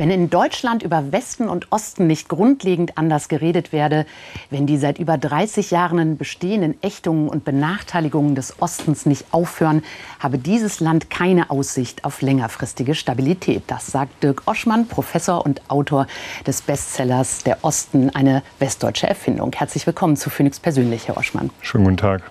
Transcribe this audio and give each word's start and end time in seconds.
Wenn 0.00 0.10
in 0.10 0.30
Deutschland 0.30 0.82
über 0.82 1.12
Westen 1.12 1.46
und 1.46 1.70
Osten 1.72 2.06
nicht 2.06 2.30
grundlegend 2.30 2.96
anders 2.96 3.28
geredet 3.28 3.70
werde, 3.70 4.06
wenn 4.48 4.66
die 4.66 4.78
seit 4.78 4.98
über 4.98 5.18
30 5.18 5.70
Jahren 5.72 6.16
bestehenden 6.16 6.82
Ächtungen 6.82 7.28
und 7.28 7.44
Benachteiligungen 7.44 8.34
des 8.34 8.62
Ostens 8.62 9.04
nicht 9.04 9.26
aufhören, 9.30 9.82
habe 10.18 10.38
dieses 10.38 10.80
Land 10.80 11.10
keine 11.10 11.50
Aussicht 11.50 12.06
auf 12.06 12.22
längerfristige 12.22 12.94
Stabilität. 12.94 13.64
Das 13.66 13.88
sagt 13.88 14.22
Dirk 14.22 14.40
Oschmann, 14.46 14.88
Professor 14.88 15.44
und 15.44 15.60
Autor 15.68 16.06
des 16.46 16.62
Bestsellers 16.62 17.44
Der 17.44 17.62
Osten, 17.62 18.08
eine 18.08 18.42
westdeutsche 18.58 19.06
Erfindung. 19.06 19.52
Herzlich 19.54 19.86
willkommen 19.86 20.16
zu 20.16 20.30
Phoenix 20.30 20.60
Persönlich, 20.60 21.08
Herr 21.08 21.18
Oschmann. 21.18 21.50
Schönen 21.60 21.84
guten 21.84 21.96
Tag. 21.98 22.22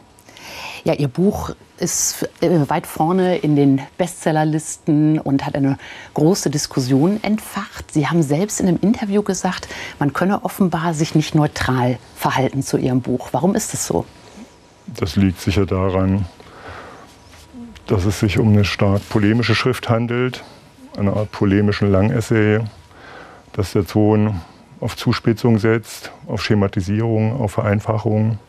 Ja, 0.83 0.93
Ihr 0.93 1.07
Buch 1.07 1.51
ist 1.77 2.27
äh, 2.41 2.69
weit 2.69 2.87
vorne 2.87 3.37
in 3.37 3.55
den 3.55 3.81
Bestsellerlisten 3.97 5.19
und 5.19 5.45
hat 5.45 5.55
eine 5.55 5.77
große 6.13 6.49
Diskussion 6.49 7.21
entfacht. 7.23 7.91
Sie 7.91 8.07
haben 8.07 8.23
selbst 8.23 8.59
in 8.59 8.67
einem 8.67 8.79
Interview 8.81 9.21
gesagt, 9.21 9.67
man 9.97 10.13
könne 10.13 10.43
offenbar 10.43 10.93
sich 10.93 11.15
nicht 11.15 11.35
neutral 11.35 11.97
verhalten 12.15 12.63
zu 12.63 12.77
Ihrem 12.77 13.01
Buch. 13.01 13.29
Warum 13.31 13.55
ist 13.55 13.73
das 13.73 13.85
so? 13.85 14.05
Das 14.87 15.15
liegt 15.15 15.39
sicher 15.39 15.65
daran, 15.65 16.25
dass 17.87 18.05
es 18.05 18.19
sich 18.19 18.39
um 18.39 18.49
eine 18.49 18.65
stark 18.65 19.07
polemische 19.09 19.55
Schrift 19.55 19.89
handelt, 19.89 20.43
eine 20.97 21.13
Art 21.13 21.31
polemischen 21.31 21.91
Langessay, 21.91 22.59
dass 23.53 23.73
der 23.73 23.85
Ton 23.85 24.41
auf 24.79 24.95
Zuspitzung 24.95 25.59
setzt, 25.59 26.11
auf 26.27 26.43
Schematisierung, 26.43 27.39
auf 27.39 27.51
Vereinfachung 27.51 28.39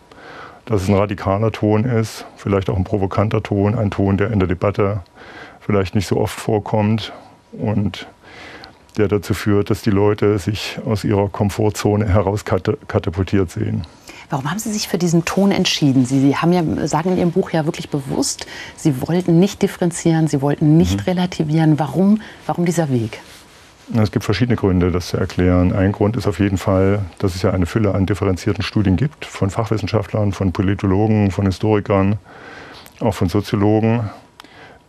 dass 0.64 0.82
es 0.82 0.88
ein 0.88 0.94
radikaler 0.94 1.52
Ton 1.52 1.84
ist, 1.84 2.26
vielleicht 2.36 2.70
auch 2.70 2.76
ein 2.76 2.84
provokanter 2.84 3.42
Ton, 3.42 3.74
ein 3.74 3.90
Ton, 3.90 4.16
der 4.16 4.30
in 4.30 4.38
der 4.38 4.48
Debatte 4.48 5.02
vielleicht 5.60 5.94
nicht 5.94 6.06
so 6.06 6.16
oft 6.16 6.38
vorkommt 6.38 7.12
und 7.52 8.06
der 8.96 9.08
dazu 9.08 9.34
führt, 9.34 9.70
dass 9.70 9.82
die 9.82 9.90
Leute 9.90 10.38
sich 10.38 10.78
aus 10.84 11.04
ihrer 11.04 11.28
Komfortzone 11.28 12.08
herauskatapultiert 12.08 13.50
sehen. 13.50 13.86
Warum 14.30 14.48
haben 14.48 14.60
Sie 14.60 14.72
sich 14.72 14.86
für 14.86 14.98
diesen 14.98 15.24
Ton 15.24 15.50
entschieden? 15.50 16.06
Sie 16.06 16.36
haben 16.36 16.52
ja, 16.52 16.86
sagen 16.86 17.10
in 17.12 17.18
Ihrem 17.18 17.32
Buch 17.32 17.50
ja 17.50 17.64
wirklich 17.64 17.90
bewusst, 17.90 18.46
Sie 18.76 19.06
wollten 19.06 19.40
nicht 19.40 19.60
differenzieren, 19.60 20.28
Sie 20.28 20.40
wollten 20.40 20.76
nicht 20.76 20.98
mhm. 20.98 21.04
relativieren. 21.04 21.78
Warum, 21.80 22.20
warum 22.46 22.64
dieser 22.64 22.90
Weg? 22.90 23.20
Es 23.96 24.12
gibt 24.12 24.24
verschiedene 24.24 24.54
Gründe, 24.54 24.92
das 24.92 25.08
zu 25.08 25.16
erklären. 25.16 25.72
Ein 25.72 25.90
Grund 25.90 26.16
ist 26.16 26.28
auf 26.28 26.38
jeden 26.38 26.58
Fall, 26.58 27.00
dass 27.18 27.34
es 27.34 27.42
ja 27.42 27.50
eine 27.50 27.66
Fülle 27.66 27.92
an 27.92 28.06
differenzierten 28.06 28.62
Studien 28.62 28.96
gibt, 28.96 29.24
von 29.24 29.50
Fachwissenschaftlern, 29.50 30.32
von 30.32 30.52
Politologen, 30.52 31.32
von 31.32 31.44
Historikern, 31.44 32.18
auch 33.00 33.14
von 33.14 33.28
Soziologen, 33.28 34.08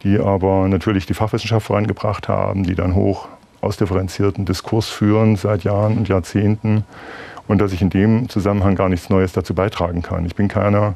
die 0.04 0.20
aber 0.20 0.68
natürlich 0.68 1.08
die 1.08 1.16
Fachwissenschaft 1.16 1.66
vorangebracht 1.66 2.28
haben, 2.28 2.64
die 2.64 2.76
dann 2.76 2.94
hoch 2.94 3.28
ausdifferenzierten 3.62 4.46
Diskurs 4.46 4.88
führen 4.90 5.36
seit 5.36 5.64
Jahren 5.64 5.98
und 5.98 6.08
Jahrzehnten 6.08 6.84
und 7.48 7.60
dass 7.60 7.74
ich 7.74 7.82
in 7.82 7.90
dem 7.90 8.30
Zusammenhang 8.30 8.76
gar 8.76 8.90
nichts 8.90 9.10
Neues 9.10 9.34
dazu 9.34 9.56
beitragen 9.56 10.04
kann. 10.04 10.26
Ich 10.28 10.36
bin 10.36 10.48
keiner 10.48 10.94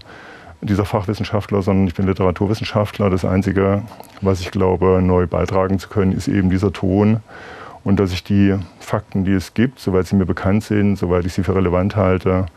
dieser 0.61 0.85
Fachwissenschaftler, 0.85 1.63
sondern 1.63 1.87
ich 1.87 1.95
bin 1.95 2.05
Literaturwissenschaftler. 2.05 3.09
Das 3.09 3.25
Einzige, 3.25 3.81
was 4.21 4.41
ich 4.41 4.51
glaube, 4.51 5.01
neu 5.01 5.25
beitragen 5.25 5.79
zu 5.79 5.89
können, 5.89 6.11
ist 6.11 6.27
eben 6.27 6.51
dieser 6.51 6.71
Ton 6.71 7.21
und 7.85 7.99
dass 7.99 8.11
ich 8.11 8.23
die 8.23 8.55
Fakten, 8.79 9.23
die 9.23 9.31
es 9.31 9.53
gibt, 9.53 9.79
soweit 9.79 10.07
sie 10.07 10.17
mir 10.17 10.25
bekannt 10.25 10.63
sind, 10.63 10.97
soweit 10.97 11.25
ich 11.25 11.33
sie 11.33 11.43
für 11.43 11.55
relevant 11.55 11.95
halte, 11.95 12.47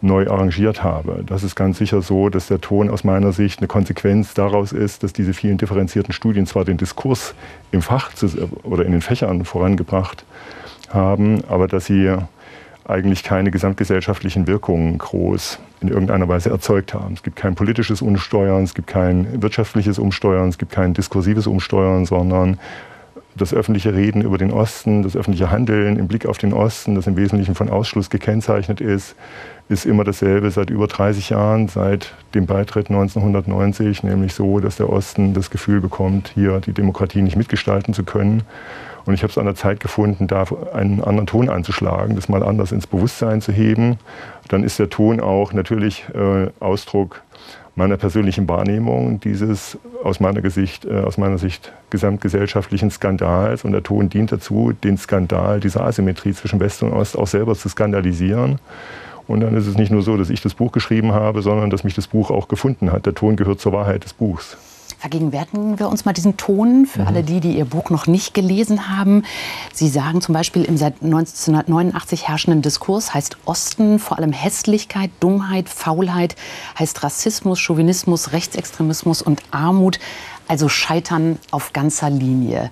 neu 0.00 0.28
arrangiert 0.30 0.84
habe. 0.84 1.24
Das 1.26 1.42
ist 1.42 1.56
ganz 1.56 1.78
sicher 1.78 2.02
so, 2.02 2.28
dass 2.28 2.46
der 2.46 2.60
Ton 2.60 2.88
aus 2.88 3.02
meiner 3.02 3.32
Sicht 3.32 3.58
eine 3.58 3.66
Konsequenz 3.66 4.32
daraus 4.34 4.72
ist, 4.72 5.02
dass 5.02 5.12
diese 5.12 5.34
vielen 5.34 5.58
differenzierten 5.58 6.12
Studien 6.12 6.46
zwar 6.46 6.64
den 6.64 6.76
Diskurs 6.76 7.34
im 7.72 7.82
Fach 7.82 8.12
oder 8.62 8.84
in 8.86 8.92
den 8.92 9.00
Fächern 9.00 9.44
vorangebracht 9.44 10.24
haben, 10.90 11.42
aber 11.48 11.66
dass 11.66 11.86
sie 11.86 12.14
eigentlich 12.84 13.24
keine 13.24 13.50
gesamtgesellschaftlichen 13.50 14.46
Wirkungen 14.46 14.98
groß 14.98 15.58
in 15.80 15.88
irgendeiner 15.88 16.28
Weise 16.28 16.50
erzeugt 16.50 16.94
haben. 16.94 17.14
Es 17.14 17.24
gibt 17.24 17.34
kein 17.34 17.56
politisches 17.56 18.02
Umsteuern, 18.02 18.62
es 18.62 18.74
gibt 18.74 18.86
kein 18.86 19.42
wirtschaftliches 19.42 19.98
Umsteuern, 19.98 20.48
es 20.50 20.58
gibt 20.58 20.70
kein 20.70 20.94
diskursives 20.94 21.48
Umsteuern, 21.48 22.06
sondern 22.06 22.60
das 23.36 23.54
öffentliche 23.54 23.94
Reden 23.94 24.22
über 24.22 24.38
den 24.38 24.50
Osten, 24.50 25.02
das 25.02 25.16
öffentliche 25.16 25.50
Handeln 25.50 25.96
im 25.96 26.08
Blick 26.08 26.26
auf 26.26 26.38
den 26.38 26.52
Osten, 26.52 26.94
das 26.94 27.06
im 27.06 27.16
Wesentlichen 27.16 27.54
von 27.54 27.68
Ausschluss 27.68 28.10
gekennzeichnet 28.10 28.80
ist, 28.80 29.14
ist 29.68 29.84
immer 29.84 30.04
dasselbe 30.04 30.50
seit 30.50 30.70
über 30.70 30.86
30 30.86 31.30
Jahren, 31.30 31.68
seit 31.68 32.14
dem 32.34 32.46
Beitritt 32.46 32.88
1990, 32.88 34.04
nämlich 34.04 34.34
so, 34.34 34.60
dass 34.60 34.76
der 34.76 34.90
Osten 34.90 35.34
das 35.34 35.50
Gefühl 35.50 35.80
bekommt, 35.80 36.32
hier 36.34 36.60
die 36.60 36.72
Demokratie 36.72 37.22
nicht 37.22 37.36
mitgestalten 37.36 37.92
zu 37.92 38.04
können. 38.04 38.42
Und 39.06 39.14
ich 39.14 39.22
habe 39.22 39.30
es 39.30 39.38
an 39.38 39.44
der 39.44 39.54
Zeit 39.54 39.80
gefunden, 39.80 40.26
da 40.26 40.44
einen 40.72 41.02
anderen 41.02 41.26
Ton 41.26 41.48
anzuschlagen, 41.48 42.16
das 42.16 42.28
mal 42.28 42.42
anders 42.42 42.72
ins 42.72 42.86
Bewusstsein 42.88 43.40
zu 43.40 43.52
heben. 43.52 43.98
Dann 44.48 44.64
ist 44.64 44.78
der 44.78 44.90
Ton 44.90 45.20
auch 45.20 45.52
natürlich 45.52 46.06
äh, 46.14 46.48
Ausdruck 46.58 47.22
meiner 47.76 47.98
persönlichen 47.98 48.48
Wahrnehmung 48.48 49.20
dieses 49.20 49.78
aus 50.02 50.18
meiner, 50.18 50.40
Gesicht, 50.40 50.84
äh, 50.86 51.00
aus 51.00 51.18
meiner 51.18 51.38
Sicht 51.38 51.72
gesamtgesellschaftlichen 51.90 52.90
Skandals. 52.90 53.64
Und 53.64 53.72
der 53.72 53.82
Ton 53.82 54.08
dient 54.08 54.32
dazu, 54.32 54.72
den 54.72 54.96
Skandal 54.98 55.60
dieser 55.60 55.84
Asymmetrie 55.84 56.32
zwischen 56.32 56.58
West 56.58 56.82
und 56.82 56.92
Ost 56.92 57.16
auch 57.16 57.26
selber 57.26 57.54
zu 57.54 57.68
skandalisieren. 57.68 58.58
Und 59.28 59.40
dann 59.40 59.56
ist 59.56 59.66
es 59.66 59.76
nicht 59.76 59.92
nur 59.92 60.02
so, 60.02 60.16
dass 60.16 60.30
ich 60.30 60.40
das 60.40 60.54
Buch 60.54 60.72
geschrieben 60.72 61.12
habe, 61.12 61.42
sondern 61.42 61.68
dass 61.70 61.84
mich 61.84 61.94
das 61.94 62.06
Buch 62.06 62.30
auch 62.30 62.48
gefunden 62.48 62.92
hat. 62.92 63.06
Der 63.06 63.14
Ton 63.14 63.36
gehört 63.36 63.60
zur 63.60 63.72
Wahrheit 63.72 64.04
des 64.04 64.14
Buchs. 64.14 64.56
Vergegenwärtigen 64.98 65.78
wir 65.78 65.88
uns 65.88 66.04
mal 66.04 66.12
diesen 66.12 66.36
Ton 66.36 66.86
für 66.86 67.02
mhm. 67.02 67.06
alle 67.06 67.22
die, 67.22 67.40
die 67.40 67.58
Ihr 67.58 67.66
Buch 67.66 67.90
noch 67.90 68.06
nicht 68.06 68.32
gelesen 68.32 68.88
haben. 68.88 69.24
Sie 69.72 69.88
sagen 69.88 70.20
zum 70.22 70.32
Beispiel 70.32 70.64
im 70.64 70.76
seit 70.76 71.02
1989 71.02 72.28
herrschenden 72.28 72.62
Diskurs 72.62 73.12
heißt 73.12 73.36
Osten 73.44 73.98
vor 73.98 74.18
allem 74.18 74.32
Hässlichkeit, 74.32 75.10
Dummheit, 75.20 75.68
Faulheit, 75.68 76.36
heißt 76.78 77.02
Rassismus, 77.02 77.60
Chauvinismus, 77.60 78.32
Rechtsextremismus 78.32 79.20
und 79.20 79.42
Armut, 79.50 79.98
also 80.48 80.68
Scheitern 80.68 81.38
auf 81.50 81.72
ganzer 81.72 82.08
Linie. 82.08 82.70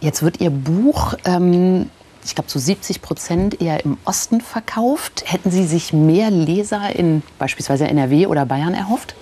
Jetzt 0.00 0.22
wird 0.22 0.40
Ihr 0.40 0.50
Buch 0.50 1.14
ähm, 1.24 1.90
ich 2.24 2.34
glaube, 2.34 2.48
zu 2.48 2.58
70 2.58 3.02
Prozent 3.02 3.60
eher 3.60 3.84
im 3.84 3.98
Osten 4.04 4.40
verkauft. 4.40 5.24
Hätten 5.26 5.50
Sie 5.50 5.66
sich 5.66 5.92
mehr 5.92 6.30
Leser 6.30 6.94
in 6.94 7.22
beispielsweise 7.38 7.88
NRW 7.88 8.26
oder 8.26 8.46
Bayern 8.46 8.74
erhofft? 8.74 9.16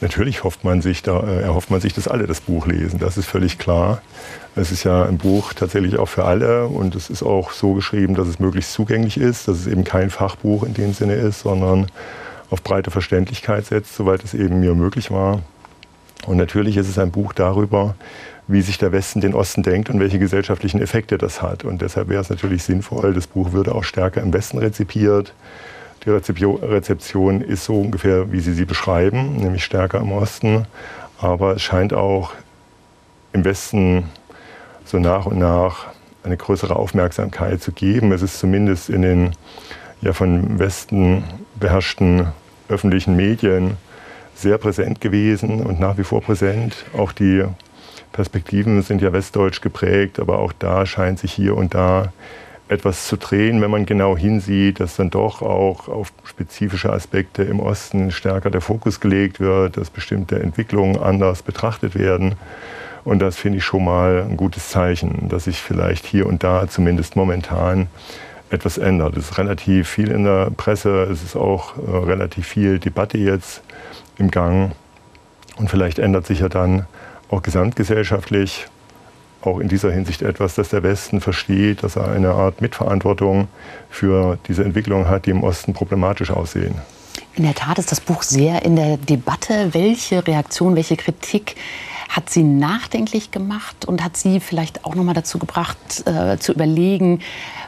Natürlich 0.00 0.44
hofft 0.44 0.62
man 0.62 0.80
sich, 0.80 1.02
da, 1.02 1.20
äh, 1.20 1.42
erhofft 1.42 1.70
man 1.70 1.80
sich, 1.80 1.92
dass 1.92 2.06
alle 2.06 2.26
das 2.26 2.40
Buch 2.40 2.66
lesen. 2.66 3.00
Das 3.00 3.16
ist 3.16 3.26
völlig 3.26 3.58
klar. 3.58 4.00
Es 4.54 4.70
ist 4.70 4.84
ja 4.84 5.04
ein 5.04 5.18
Buch 5.18 5.52
tatsächlich 5.52 5.98
auch 5.98 6.08
für 6.08 6.24
alle 6.24 6.66
und 6.66 6.94
es 6.94 7.10
ist 7.10 7.22
auch 7.22 7.50
so 7.50 7.74
geschrieben, 7.74 8.14
dass 8.14 8.28
es 8.28 8.38
möglichst 8.38 8.72
zugänglich 8.72 9.18
ist, 9.18 9.48
dass 9.48 9.58
es 9.58 9.66
eben 9.66 9.84
kein 9.84 10.10
Fachbuch 10.10 10.62
in 10.62 10.74
dem 10.74 10.92
Sinne 10.92 11.14
ist, 11.14 11.40
sondern 11.40 11.86
auf 12.50 12.62
breite 12.62 12.90
Verständlichkeit 12.90 13.66
setzt, 13.66 13.94
soweit 13.94 14.24
es 14.24 14.34
eben 14.34 14.60
mir 14.60 14.74
möglich 14.74 15.10
war. 15.10 15.42
Und 16.26 16.36
natürlich 16.36 16.76
ist 16.76 16.88
es 16.88 16.98
ein 16.98 17.10
Buch 17.10 17.32
darüber, 17.32 17.94
wie 18.46 18.62
sich 18.62 18.78
der 18.78 18.92
Westen 18.92 19.20
den 19.20 19.34
Osten 19.34 19.62
denkt 19.62 19.90
und 19.90 20.00
welche 20.00 20.18
gesellschaftlichen 20.18 20.80
Effekte 20.80 21.18
das 21.18 21.42
hat. 21.42 21.64
Und 21.64 21.82
deshalb 21.82 22.08
wäre 22.08 22.22
es 22.22 22.30
natürlich 22.30 22.62
sinnvoll, 22.62 23.14
das 23.14 23.26
Buch 23.26 23.52
würde 23.52 23.74
auch 23.74 23.84
stärker 23.84 24.22
im 24.22 24.32
Westen 24.32 24.58
rezipiert. 24.58 25.34
Die 26.08 26.44
Rezeption 26.44 27.42
ist 27.42 27.64
so 27.64 27.80
ungefähr, 27.80 28.32
wie 28.32 28.40
Sie 28.40 28.54
sie 28.54 28.64
beschreiben, 28.64 29.36
nämlich 29.36 29.62
stärker 29.62 29.98
im 29.98 30.12
Osten. 30.12 30.64
Aber 31.20 31.56
es 31.56 31.62
scheint 31.62 31.92
auch 31.92 32.32
im 33.34 33.44
Westen 33.44 34.04
so 34.86 34.98
nach 34.98 35.26
und 35.26 35.38
nach 35.38 35.88
eine 36.22 36.38
größere 36.38 36.76
Aufmerksamkeit 36.76 37.60
zu 37.60 37.72
geben. 37.72 38.12
Es 38.12 38.22
ist 38.22 38.38
zumindest 38.38 38.88
in 38.88 39.02
den 39.02 39.32
ja, 40.00 40.14
von 40.14 40.58
Westen 40.58 41.24
beherrschten 41.60 42.28
öffentlichen 42.70 43.14
Medien 43.14 43.76
sehr 44.34 44.56
präsent 44.56 45.02
gewesen 45.02 45.60
und 45.60 45.78
nach 45.78 45.98
wie 45.98 46.04
vor 46.04 46.22
präsent. 46.22 46.86
Auch 46.96 47.12
die 47.12 47.44
Perspektiven 48.12 48.80
sind 48.80 49.02
ja 49.02 49.12
westdeutsch 49.12 49.60
geprägt, 49.60 50.18
aber 50.18 50.38
auch 50.38 50.54
da 50.58 50.86
scheint 50.86 51.18
sich 51.18 51.34
hier 51.34 51.54
und 51.54 51.74
da 51.74 52.12
etwas 52.68 53.06
zu 53.06 53.16
drehen, 53.16 53.60
wenn 53.60 53.70
man 53.70 53.86
genau 53.86 54.16
hinsieht, 54.16 54.80
dass 54.80 54.96
dann 54.96 55.10
doch 55.10 55.42
auch 55.42 55.88
auf 55.88 56.12
spezifische 56.24 56.92
Aspekte 56.92 57.42
im 57.42 57.60
Osten 57.60 58.10
stärker 58.10 58.50
der 58.50 58.60
Fokus 58.60 59.00
gelegt 59.00 59.40
wird, 59.40 59.76
dass 59.76 59.90
bestimmte 59.90 60.40
Entwicklungen 60.40 60.98
anders 60.98 61.42
betrachtet 61.42 61.98
werden. 61.98 62.34
Und 63.04 63.20
das 63.20 63.36
finde 63.36 63.58
ich 63.58 63.64
schon 63.64 63.84
mal 63.84 64.26
ein 64.28 64.36
gutes 64.36 64.68
Zeichen, 64.68 65.28
dass 65.28 65.44
sich 65.44 65.62
vielleicht 65.62 66.04
hier 66.04 66.26
und 66.26 66.44
da 66.44 66.68
zumindest 66.68 67.16
momentan 67.16 67.86
etwas 68.50 68.78
ändert. 68.78 69.16
Es 69.16 69.30
ist 69.30 69.38
relativ 69.38 69.88
viel 69.88 70.10
in 70.10 70.24
der 70.24 70.50
Presse, 70.50 71.04
es 71.04 71.22
ist 71.22 71.36
auch 71.36 71.76
äh, 71.76 71.90
relativ 71.90 72.46
viel 72.46 72.78
Debatte 72.78 73.18
jetzt 73.18 73.62
im 74.18 74.30
Gang. 74.30 74.72
Und 75.56 75.70
vielleicht 75.70 75.98
ändert 75.98 76.26
sich 76.26 76.40
ja 76.40 76.48
dann 76.48 76.86
auch 77.30 77.42
gesamtgesellschaftlich 77.42 78.66
auch 79.42 79.58
in 79.58 79.68
dieser 79.68 79.90
Hinsicht 79.90 80.22
etwas, 80.22 80.54
dass 80.54 80.70
der 80.70 80.82
Westen 80.82 81.20
versteht, 81.20 81.82
dass 81.82 81.96
er 81.96 82.08
eine 82.08 82.30
Art 82.30 82.60
Mitverantwortung 82.60 83.48
für 83.90 84.38
diese 84.48 84.64
Entwicklung 84.64 85.08
hat, 85.08 85.26
die 85.26 85.30
im 85.30 85.42
Osten 85.42 85.74
problematisch 85.74 86.30
aussehen. 86.30 86.74
In 87.36 87.44
der 87.44 87.54
Tat 87.54 87.78
ist 87.78 87.92
das 87.92 88.00
Buch 88.00 88.22
sehr 88.22 88.64
in 88.64 88.74
der 88.74 88.96
Debatte. 88.96 89.68
Welche 89.72 90.26
Reaktion, 90.26 90.74
welche 90.74 90.96
Kritik 90.96 91.54
hat 92.08 92.30
Sie 92.30 92.42
nachdenklich 92.42 93.30
gemacht 93.30 93.84
und 93.84 94.02
hat 94.02 94.16
Sie 94.16 94.40
vielleicht 94.40 94.84
auch 94.84 94.94
noch 94.94 95.04
mal 95.04 95.14
dazu 95.14 95.38
gebracht, 95.38 95.78
äh, 96.06 96.38
zu 96.38 96.52
überlegen, 96.52 97.20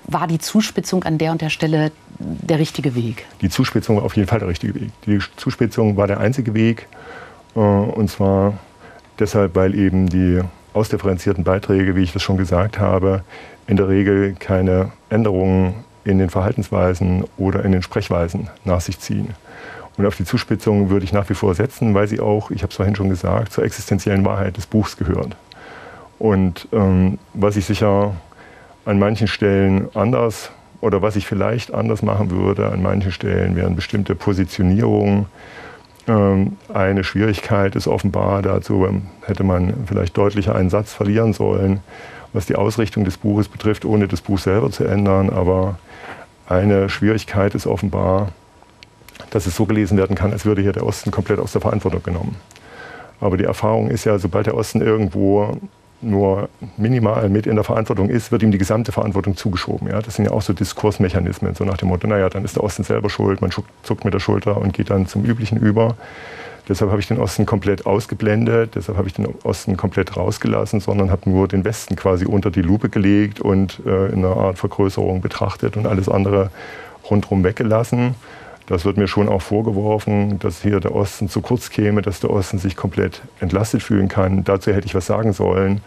war 0.04 0.26
die 0.26 0.38
Zuspitzung 0.38 1.04
an 1.04 1.18
der 1.18 1.30
und 1.30 1.40
der 1.40 1.50
Stelle 1.50 1.92
der 2.18 2.58
richtige 2.58 2.94
Weg? 2.94 3.26
Die 3.42 3.50
Zuspitzung 3.50 3.96
war 3.96 4.04
auf 4.04 4.16
jeden 4.16 4.28
Fall 4.28 4.40
der 4.40 4.48
richtige 4.48 4.74
Weg. 4.74 4.90
Die 5.06 5.20
Zuspitzung 5.36 5.96
war 5.96 6.06
der 6.06 6.18
einzige 6.18 6.54
Weg. 6.54 6.88
Äh, 7.54 7.60
und 7.60 8.10
zwar 8.10 8.54
deshalb, 9.18 9.54
weil 9.54 9.74
eben 9.74 10.08
die 10.08 10.40
ausdifferenzierten 10.72 11.44
Beiträge, 11.44 11.96
wie 11.96 12.02
ich 12.02 12.12
das 12.12 12.22
schon 12.22 12.36
gesagt 12.36 12.78
habe, 12.78 13.22
in 13.66 13.76
der 13.76 13.88
Regel 13.88 14.34
keine 14.38 14.92
Änderungen 15.08 15.74
in 16.04 16.18
den 16.18 16.30
Verhaltensweisen 16.30 17.24
oder 17.36 17.64
in 17.64 17.72
den 17.72 17.82
Sprechweisen 17.82 18.48
nach 18.64 18.80
sich 18.80 18.98
ziehen. 18.98 19.34
Und 19.96 20.06
auf 20.06 20.16
die 20.16 20.24
Zuspitzung 20.24 20.88
würde 20.88 21.04
ich 21.04 21.12
nach 21.12 21.28
wie 21.28 21.34
vor 21.34 21.54
setzen, 21.54 21.94
weil 21.94 22.08
sie 22.08 22.20
auch, 22.20 22.50
ich 22.50 22.62
habe 22.62 22.70
es 22.70 22.76
vorhin 22.76 22.96
schon 22.96 23.10
gesagt, 23.10 23.52
zur 23.52 23.64
existenziellen 23.64 24.24
Wahrheit 24.24 24.56
des 24.56 24.66
Buchs 24.66 24.96
gehört. 24.96 25.36
Und 26.18 26.68
ähm, 26.72 27.18
was 27.34 27.56
ich 27.56 27.66
sicher 27.66 28.14
an 28.84 28.98
manchen 28.98 29.26
Stellen 29.26 29.88
anders 29.94 30.50
oder 30.80 31.02
was 31.02 31.16
ich 31.16 31.26
vielleicht 31.26 31.74
anders 31.74 32.02
machen 32.02 32.30
würde 32.30 32.70
an 32.70 32.82
manchen 32.82 33.12
Stellen 33.12 33.56
wären 33.56 33.76
bestimmte 33.76 34.14
Positionierungen. 34.14 35.26
Ähm, 36.10 36.56
eine 36.74 37.04
Schwierigkeit 37.04 37.76
ist 37.76 37.86
offenbar, 37.86 38.42
dazu 38.42 38.84
ähm, 38.84 39.02
hätte 39.26 39.44
man 39.44 39.74
vielleicht 39.86 40.16
deutlicher 40.16 40.56
einen 40.56 40.68
Satz 40.68 40.92
verlieren 40.92 41.32
sollen, 41.32 41.80
was 42.32 42.46
die 42.46 42.56
Ausrichtung 42.56 43.04
des 43.04 43.16
Buches 43.16 43.48
betrifft, 43.48 43.84
ohne 43.84 44.08
das 44.08 44.20
Buch 44.20 44.38
selber 44.38 44.70
zu 44.72 44.84
ändern. 44.84 45.30
Aber 45.30 45.78
eine 46.48 46.88
Schwierigkeit 46.88 47.54
ist 47.54 47.68
offenbar, 47.68 48.32
dass 49.30 49.46
es 49.46 49.54
so 49.54 49.66
gelesen 49.66 49.96
werden 49.98 50.16
kann, 50.16 50.32
als 50.32 50.44
würde 50.44 50.62
hier 50.62 50.72
der 50.72 50.84
Osten 50.84 51.12
komplett 51.12 51.38
aus 51.38 51.52
der 51.52 51.60
Verantwortung 51.60 52.02
genommen. 52.02 52.34
Aber 53.20 53.36
die 53.36 53.44
Erfahrung 53.44 53.88
ist 53.88 54.04
ja, 54.04 54.18
sobald 54.18 54.46
der 54.46 54.56
Osten 54.56 54.80
irgendwo 54.80 55.58
nur 56.02 56.48
minimal 56.76 57.28
mit 57.28 57.46
in 57.46 57.56
der 57.56 57.64
Verantwortung 57.64 58.08
ist, 58.08 58.32
wird 58.32 58.42
ihm 58.42 58.50
die 58.50 58.58
gesamte 58.58 58.92
Verantwortung 58.92 59.36
zugeschoben. 59.36 59.88
Ja? 59.88 60.00
Das 60.00 60.16
sind 60.16 60.24
ja 60.24 60.30
auch 60.30 60.42
so 60.42 60.52
Diskursmechanismen, 60.52 61.54
so 61.54 61.64
nach 61.64 61.76
dem 61.76 61.88
Motto, 61.88 62.06
naja, 62.06 62.28
dann 62.28 62.44
ist 62.44 62.56
der 62.56 62.64
Osten 62.64 62.84
selber 62.84 63.10
schuld, 63.10 63.40
man 63.40 63.50
zuckt 63.82 64.04
mit 64.04 64.14
der 64.14 64.20
Schulter 64.20 64.56
und 64.56 64.72
geht 64.72 64.90
dann 64.90 65.06
zum 65.06 65.24
Üblichen 65.24 65.58
über. 65.58 65.96
Deshalb 66.68 66.90
habe 66.92 67.00
ich 67.00 67.08
den 67.08 67.18
Osten 67.18 67.46
komplett 67.46 67.84
ausgeblendet, 67.84 68.76
deshalb 68.76 68.96
habe 68.96 69.08
ich 69.08 69.14
den 69.14 69.26
Osten 69.42 69.76
komplett 69.76 70.16
rausgelassen, 70.16 70.78
sondern 70.78 71.10
habe 71.10 71.28
nur 71.28 71.48
den 71.48 71.64
Westen 71.64 71.96
quasi 71.96 72.26
unter 72.26 72.50
die 72.50 72.62
Lupe 72.62 72.88
gelegt 72.88 73.40
und 73.40 73.80
äh, 73.84 74.06
in 74.12 74.24
einer 74.24 74.36
Art 74.36 74.58
Vergrößerung 74.58 75.20
betrachtet 75.20 75.76
und 75.76 75.86
alles 75.86 76.08
andere 76.08 76.50
rundherum 77.10 77.42
weggelassen. 77.42 78.14
Das 78.70 78.84
wird 78.84 78.96
mir 78.96 79.08
schon 79.08 79.28
auch 79.28 79.42
vorgeworfen, 79.42 80.38
dass 80.38 80.62
hier 80.62 80.78
der 80.78 80.94
Osten 80.94 81.28
zu 81.28 81.40
kurz 81.40 81.70
käme, 81.70 82.02
dass 82.02 82.20
der 82.20 82.30
Osten 82.30 82.60
sich 82.60 82.76
komplett 82.76 83.20
entlastet 83.40 83.82
fühlen 83.82 84.06
kann. 84.06 84.44
Dazu 84.44 84.72
hätte 84.72 84.86
ich 84.86 84.94
was 84.94 85.06
sagen 85.06 85.32
sollen. 85.32 85.80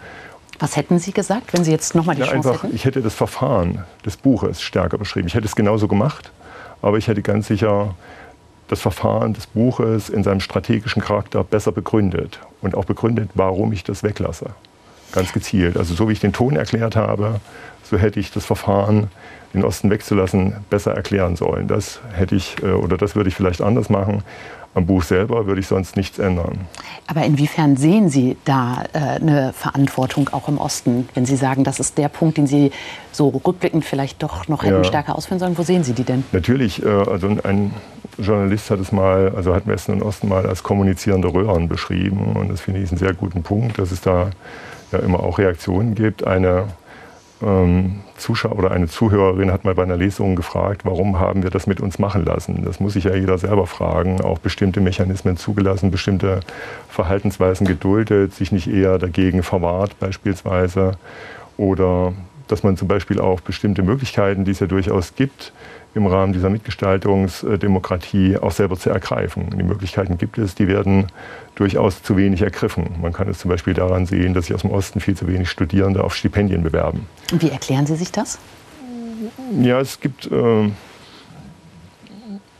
Was 0.59 0.75
hätten 0.75 0.99
Sie 0.99 1.13
gesagt, 1.13 1.53
wenn 1.53 1.63
Sie 1.63 1.71
jetzt 1.71 1.95
nochmal 1.95 2.15
die 2.15 2.23
ja, 2.23 2.27
Chance 2.27 2.49
einfach, 2.49 2.63
hätten? 2.63 2.75
Ich 2.75 2.83
hätte 2.83 3.01
das 3.01 3.13
Verfahren 3.13 3.85
des 4.05 4.17
Buches 4.17 4.61
stärker 4.61 4.97
beschrieben. 4.97 5.27
Ich 5.27 5.33
hätte 5.33 5.45
es 5.45 5.55
genauso 5.55 5.87
gemacht, 5.87 6.33
aber 6.81 6.97
ich 6.97 7.07
hätte 7.07 7.21
ganz 7.21 7.47
sicher 7.47 7.95
das 8.67 8.81
Verfahren 8.81 9.33
des 9.33 9.47
Buches 9.47 10.09
in 10.09 10.25
seinem 10.25 10.41
strategischen 10.41 11.01
Charakter 11.01 11.45
besser 11.45 11.71
begründet 11.71 12.41
und 12.61 12.75
auch 12.75 12.83
begründet, 12.83 13.29
warum 13.33 13.71
ich 13.71 13.85
das 13.85 14.03
weglasse. 14.03 14.47
Ganz 15.13 15.31
gezielt. 15.31 15.77
Also 15.77 15.93
so 15.93 16.09
wie 16.09 16.13
ich 16.13 16.19
den 16.19 16.33
Ton 16.33 16.57
erklärt 16.57 16.97
habe, 16.97 17.39
so 17.89 17.97
hätte 17.97 18.19
ich 18.19 18.33
das 18.33 18.43
Verfahren 18.43 19.09
den 19.53 19.63
Osten 19.63 19.89
wegzulassen, 19.89 20.55
besser 20.69 20.93
erklären 20.93 21.35
sollen. 21.35 21.67
Das 21.67 21.99
hätte 22.13 22.35
ich 22.35 22.55
äh, 22.63 22.71
oder 22.71 22.97
das 22.97 23.15
würde 23.15 23.29
ich 23.29 23.35
vielleicht 23.35 23.61
anders 23.61 23.89
machen. 23.89 24.23
Am 24.75 24.87
Buch 24.87 25.03
selber 25.03 25.45
würde 25.45 25.61
ich 25.61 25.67
sonst 25.67 25.95
nichts 25.95 26.17
ändern. 26.17 26.61
Aber 27.05 27.23
inwiefern 27.23 27.77
sehen 27.77 28.09
Sie 28.09 28.37
da 28.43 28.83
äh, 28.93 29.21
eine 29.21 29.53
Verantwortung 29.53 30.29
auch 30.29 30.47
im 30.47 30.57
Osten, 30.57 31.07
wenn 31.13 31.25
Sie 31.25 31.35
sagen, 31.35 31.63
das 31.63 31.79
ist 31.79 31.99
der 31.99 32.09
Punkt, 32.09 32.37
den 32.37 32.47
Sie 32.47 32.71
so 33.11 33.29
rückblickend 33.29 33.85
vielleicht 33.85 34.23
doch 34.23 34.47
noch 34.47 34.63
hätten 34.63 34.77
ja. 34.77 34.83
stärker 34.83 35.15
ausführen 35.15 35.37
sollen? 35.37 35.55
Wo 35.59 35.61
sehen 35.61 35.83
Sie 35.83 35.93
die 35.93 36.03
denn? 36.03 36.23
Natürlich, 36.31 36.83
äh, 36.83 36.87
also 36.87 37.27
ein 37.43 37.71
Journalist 38.17 38.71
hat 38.71 38.79
es 38.79 38.91
mal, 38.91 39.33
also 39.35 39.53
hat 39.53 39.67
Westen 39.67 39.93
und 39.93 40.01
Osten 40.01 40.27
mal 40.27 40.47
als 40.47 40.63
kommunizierende 40.63 41.31
Röhren 41.31 41.67
beschrieben 41.67 42.35
und 42.35 42.49
das 42.49 42.61
finde 42.61 42.81
ich 42.81 42.89
einen 42.89 42.97
sehr 42.97 43.13
guten 43.13 43.43
Punkt, 43.43 43.77
dass 43.77 43.91
es 43.91 44.01
da 44.01 44.31
ja 44.91 44.99
immer 44.99 45.19
auch 45.19 45.37
Reaktionen 45.37 45.93
gibt. 45.93 46.25
Eine 46.25 46.65
Zuschauer 48.15 48.57
oder 48.57 48.71
eine 48.71 48.87
Zuhörerin 48.87 49.51
hat 49.51 49.65
mal 49.65 49.75
bei 49.75 49.83
einer 49.83 49.97
Lesung 49.97 50.35
gefragt, 50.35 50.85
warum 50.85 51.19
haben 51.19 51.43
wir 51.43 51.49
das 51.49 51.67
mit 51.67 51.81
uns 51.81 51.99
machen 51.99 52.23
lassen? 52.23 52.63
Das 52.63 52.79
muss 52.79 52.93
sich 52.93 53.03
ja 53.03 53.15
jeder 53.15 53.37
selber 53.37 53.67
fragen. 53.67 54.21
Auch 54.21 54.39
bestimmte 54.39 54.79
Mechanismen 54.79 55.35
zugelassen, 55.35 55.91
bestimmte 55.91 56.39
Verhaltensweisen 56.89 57.67
geduldet, 57.67 58.33
sich 58.33 58.51
nicht 58.53 58.67
eher 58.67 58.97
dagegen 58.97 59.43
verwahrt 59.43 59.99
beispielsweise. 59.99 60.93
Oder 61.57 62.13
dass 62.47 62.63
man 62.63 62.77
zum 62.77 62.87
Beispiel 62.87 63.19
auch 63.19 63.41
bestimmte 63.41 63.83
Möglichkeiten, 63.83 64.45
die 64.45 64.51
es 64.51 64.59
ja 64.59 64.67
durchaus 64.67 65.15
gibt, 65.15 65.51
im 65.95 66.07
Rahmen 66.07 66.33
dieser 66.33 66.49
Mitgestaltungsdemokratie 66.49 68.37
auch 68.37 68.51
selber 68.51 68.77
zu 68.77 68.89
ergreifen. 68.89 69.49
Die 69.57 69.63
Möglichkeiten 69.63 70.17
gibt 70.17 70.37
es, 70.37 70.55
die 70.55 70.67
werden 70.67 71.07
durchaus 71.55 72.01
zu 72.01 72.17
wenig 72.17 72.41
ergriffen. 72.41 72.95
Man 73.01 73.13
kann 73.13 73.27
es 73.29 73.39
zum 73.39 73.49
Beispiel 73.49 73.73
daran 73.73 74.05
sehen, 74.05 74.33
dass 74.33 74.47
sich 74.47 74.55
aus 74.55 74.61
dem 74.61 74.71
Osten 74.71 74.99
viel 74.99 75.15
zu 75.15 75.27
wenig 75.27 75.49
Studierende 75.49 76.03
auf 76.03 76.15
Stipendien 76.15 76.63
bewerben. 76.63 77.07
Und 77.31 77.41
wie 77.43 77.49
erklären 77.49 77.85
Sie 77.85 77.95
sich 77.95 78.11
das? 78.11 78.39
Ja, 79.61 79.79
es 79.79 79.99
gibt 79.99 80.31
äh, 80.31 80.69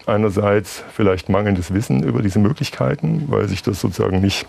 einerseits 0.05 0.83
vielleicht 0.93 1.29
mangelndes 1.29 1.73
Wissen 1.73 2.03
über 2.03 2.21
diese 2.21 2.39
Möglichkeiten, 2.39 3.25
weil 3.27 3.47
sich 3.47 3.63
das 3.63 3.81
sozusagen 3.81 4.21
nicht 4.21 4.45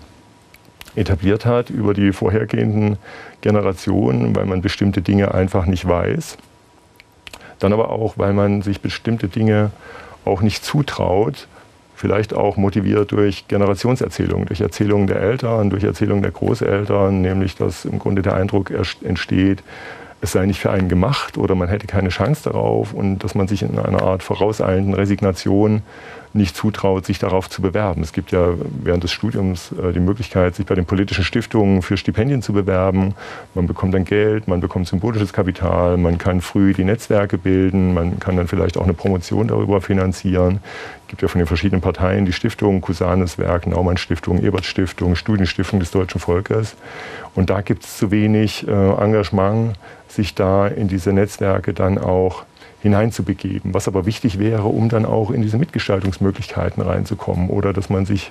etabliert 0.94 1.44
hat 1.46 1.70
über 1.70 1.94
die 1.94 2.12
vorhergehenden 2.12 2.98
Generationen, 3.40 4.36
weil 4.36 4.46
man 4.46 4.60
bestimmte 4.60 5.02
Dinge 5.02 5.34
einfach 5.34 5.66
nicht 5.66 5.88
weiß. 5.88 6.36
Dann 7.58 7.72
aber 7.72 7.90
auch, 7.90 8.18
weil 8.18 8.32
man 8.32 8.62
sich 8.62 8.80
bestimmte 8.80 9.28
Dinge 9.28 9.70
auch 10.24 10.40
nicht 10.40 10.64
zutraut, 10.64 11.48
vielleicht 11.94 12.34
auch 12.34 12.56
motiviert 12.56 13.12
durch 13.12 13.46
Generationserzählungen, 13.48 14.46
durch 14.46 14.60
Erzählungen 14.60 15.06
der 15.06 15.20
Eltern, 15.20 15.70
durch 15.70 15.84
Erzählungen 15.84 16.22
der 16.22 16.32
Großeltern, 16.32 17.20
nämlich 17.22 17.56
dass 17.56 17.84
im 17.84 17.98
Grunde 17.98 18.22
der 18.22 18.34
Eindruck 18.34 18.72
entsteht, 19.02 19.62
es 20.20 20.32
sei 20.32 20.46
nicht 20.46 20.58
für 20.58 20.70
einen 20.70 20.88
gemacht 20.88 21.36
oder 21.36 21.54
man 21.54 21.68
hätte 21.68 21.86
keine 21.86 22.08
Chance 22.08 22.44
darauf 22.44 22.94
und 22.94 23.18
dass 23.18 23.34
man 23.34 23.46
sich 23.46 23.62
in 23.62 23.78
einer 23.78 24.02
Art 24.02 24.22
vorauseilenden 24.22 24.94
Resignation 24.94 25.82
nicht 26.34 26.56
zutraut, 26.56 27.06
sich 27.06 27.18
darauf 27.18 27.48
zu 27.48 27.62
bewerben. 27.62 28.02
Es 28.02 28.12
gibt 28.12 28.32
ja 28.32 28.54
während 28.82 29.04
des 29.04 29.12
Studiums 29.12 29.72
äh, 29.72 29.92
die 29.92 30.00
Möglichkeit, 30.00 30.56
sich 30.56 30.66
bei 30.66 30.74
den 30.74 30.84
politischen 30.84 31.24
Stiftungen 31.24 31.80
für 31.80 31.96
Stipendien 31.96 32.42
zu 32.42 32.52
bewerben. 32.52 33.14
Man 33.54 33.66
bekommt 33.66 33.94
dann 33.94 34.04
Geld, 34.04 34.48
man 34.48 34.60
bekommt 34.60 34.88
symbolisches 34.88 35.32
Kapital, 35.32 35.96
man 35.96 36.18
kann 36.18 36.40
früh 36.40 36.72
die 36.72 36.84
Netzwerke 36.84 37.38
bilden, 37.38 37.94
man 37.94 38.18
kann 38.18 38.36
dann 38.36 38.48
vielleicht 38.48 38.76
auch 38.76 38.84
eine 38.84 38.94
Promotion 38.94 39.46
darüber 39.46 39.80
finanzieren. 39.80 40.60
Es 41.04 41.08
gibt 41.08 41.22
ja 41.22 41.28
von 41.28 41.38
den 41.38 41.46
verschiedenen 41.46 41.80
Parteien 41.80 42.26
die 42.26 42.32
Stiftungen, 42.32 42.80
Cusanes 42.80 43.38
Werk, 43.38 43.68
Naumann 43.68 43.96
Stiftung, 43.96 44.42
Ebert 44.42 44.64
Stiftung, 44.64 45.14
Studienstiftung 45.14 45.78
des 45.78 45.92
deutschen 45.92 46.20
Volkes. 46.20 46.74
Und 47.36 47.50
da 47.50 47.60
gibt 47.60 47.84
es 47.84 47.96
zu 47.96 48.10
wenig 48.10 48.66
äh, 48.66 48.70
Engagement, 48.70 49.74
sich 50.08 50.34
da 50.34 50.66
in 50.66 50.88
diese 50.88 51.12
Netzwerke 51.12 51.74
dann 51.74 51.98
auch 51.98 52.44
hineinzubegeben. 52.84 53.72
Was 53.72 53.88
aber 53.88 54.04
wichtig 54.04 54.38
wäre, 54.38 54.64
um 54.64 54.90
dann 54.90 55.06
auch 55.06 55.30
in 55.30 55.40
diese 55.40 55.56
Mitgestaltungsmöglichkeiten 55.56 56.82
reinzukommen 56.82 57.48
oder 57.48 57.72
dass 57.72 57.88
man 57.88 58.04
sich 58.04 58.30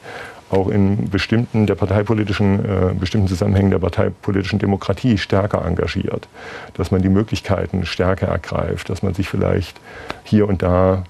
auch 0.51 0.69
in 0.69 1.09
bestimmten 1.09 1.65
der 1.65 1.73
parteipolitischen 1.73 2.59
äh, 2.63 2.93
bestimmten 2.93 3.27
Zusammenhängen 3.27 3.71
der 3.71 3.79
parteipolitischen 3.79 4.59
Demokratie 4.59 5.17
stärker 5.17 5.65
engagiert, 5.65 6.27
dass 6.75 6.91
man 6.91 7.01
die 7.01 7.09
Möglichkeiten 7.09 7.87
stärker 7.87 8.27
ergreift, 8.27 8.91
dass 8.91 9.01
man 9.01 9.15
sich 9.15 9.27
vielleicht 9.27 9.81
hier 10.23 10.47
und 10.47 10.61
da 10.61 11.03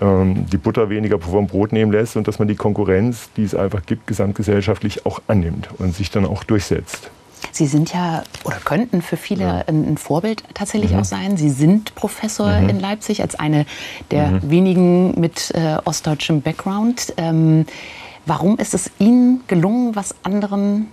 ähm, 0.00 0.46
die 0.50 0.56
Butter 0.56 0.90
weniger 0.90 1.20
vom 1.20 1.46
Brot 1.46 1.70
nehmen 1.70 1.92
lässt 1.92 2.16
und 2.16 2.26
dass 2.26 2.40
man 2.40 2.48
die 2.48 2.56
Konkurrenz, 2.56 3.30
die 3.36 3.44
es 3.44 3.54
einfach 3.54 3.86
gibt, 3.86 4.08
gesamtgesellschaftlich 4.08 5.06
auch 5.06 5.22
annimmt 5.28 5.68
und 5.78 5.94
sich 5.94 6.10
dann 6.10 6.26
auch 6.26 6.42
durchsetzt. 6.42 7.12
Sie 7.54 7.66
sind 7.66 7.94
ja 7.94 8.24
oder 8.42 8.56
könnten 8.56 9.00
für 9.00 9.16
viele 9.16 9.44
ja. 9.44 9.64
ein, 9.68 9.96
Vorbild 9.96 10.42
tatsächlich 10.54 10.90
mhm. 10.90 10.98
auch 10.98 11.04
sein. 11.04 11.36
Sie 11.36 11.50
sind 11.50 11.94
Professor 11.94 12.50
mhm. 12.60 12.68
in 12.68 12.80
Leipzig 12.80 13.22
als 13.22 13.36
eine 13.36 13.64
der 14.10 14.26
mhm. 14.26 14.50
wenigen 14.50 15.20
mit 15.20 15.52
äh, 15.54 15.76
ostdeutschem 15.84 16.42
Background. 16.42 17.14
Ähm, 17.16 17.64
warum 18.26 18.58
ist 18.58 18.74
es 18.74 18.90
Ihnen 18.98 19.42
gelungen, 19.46 19.94
was 19.94 20.16
anderen 20.24 20.88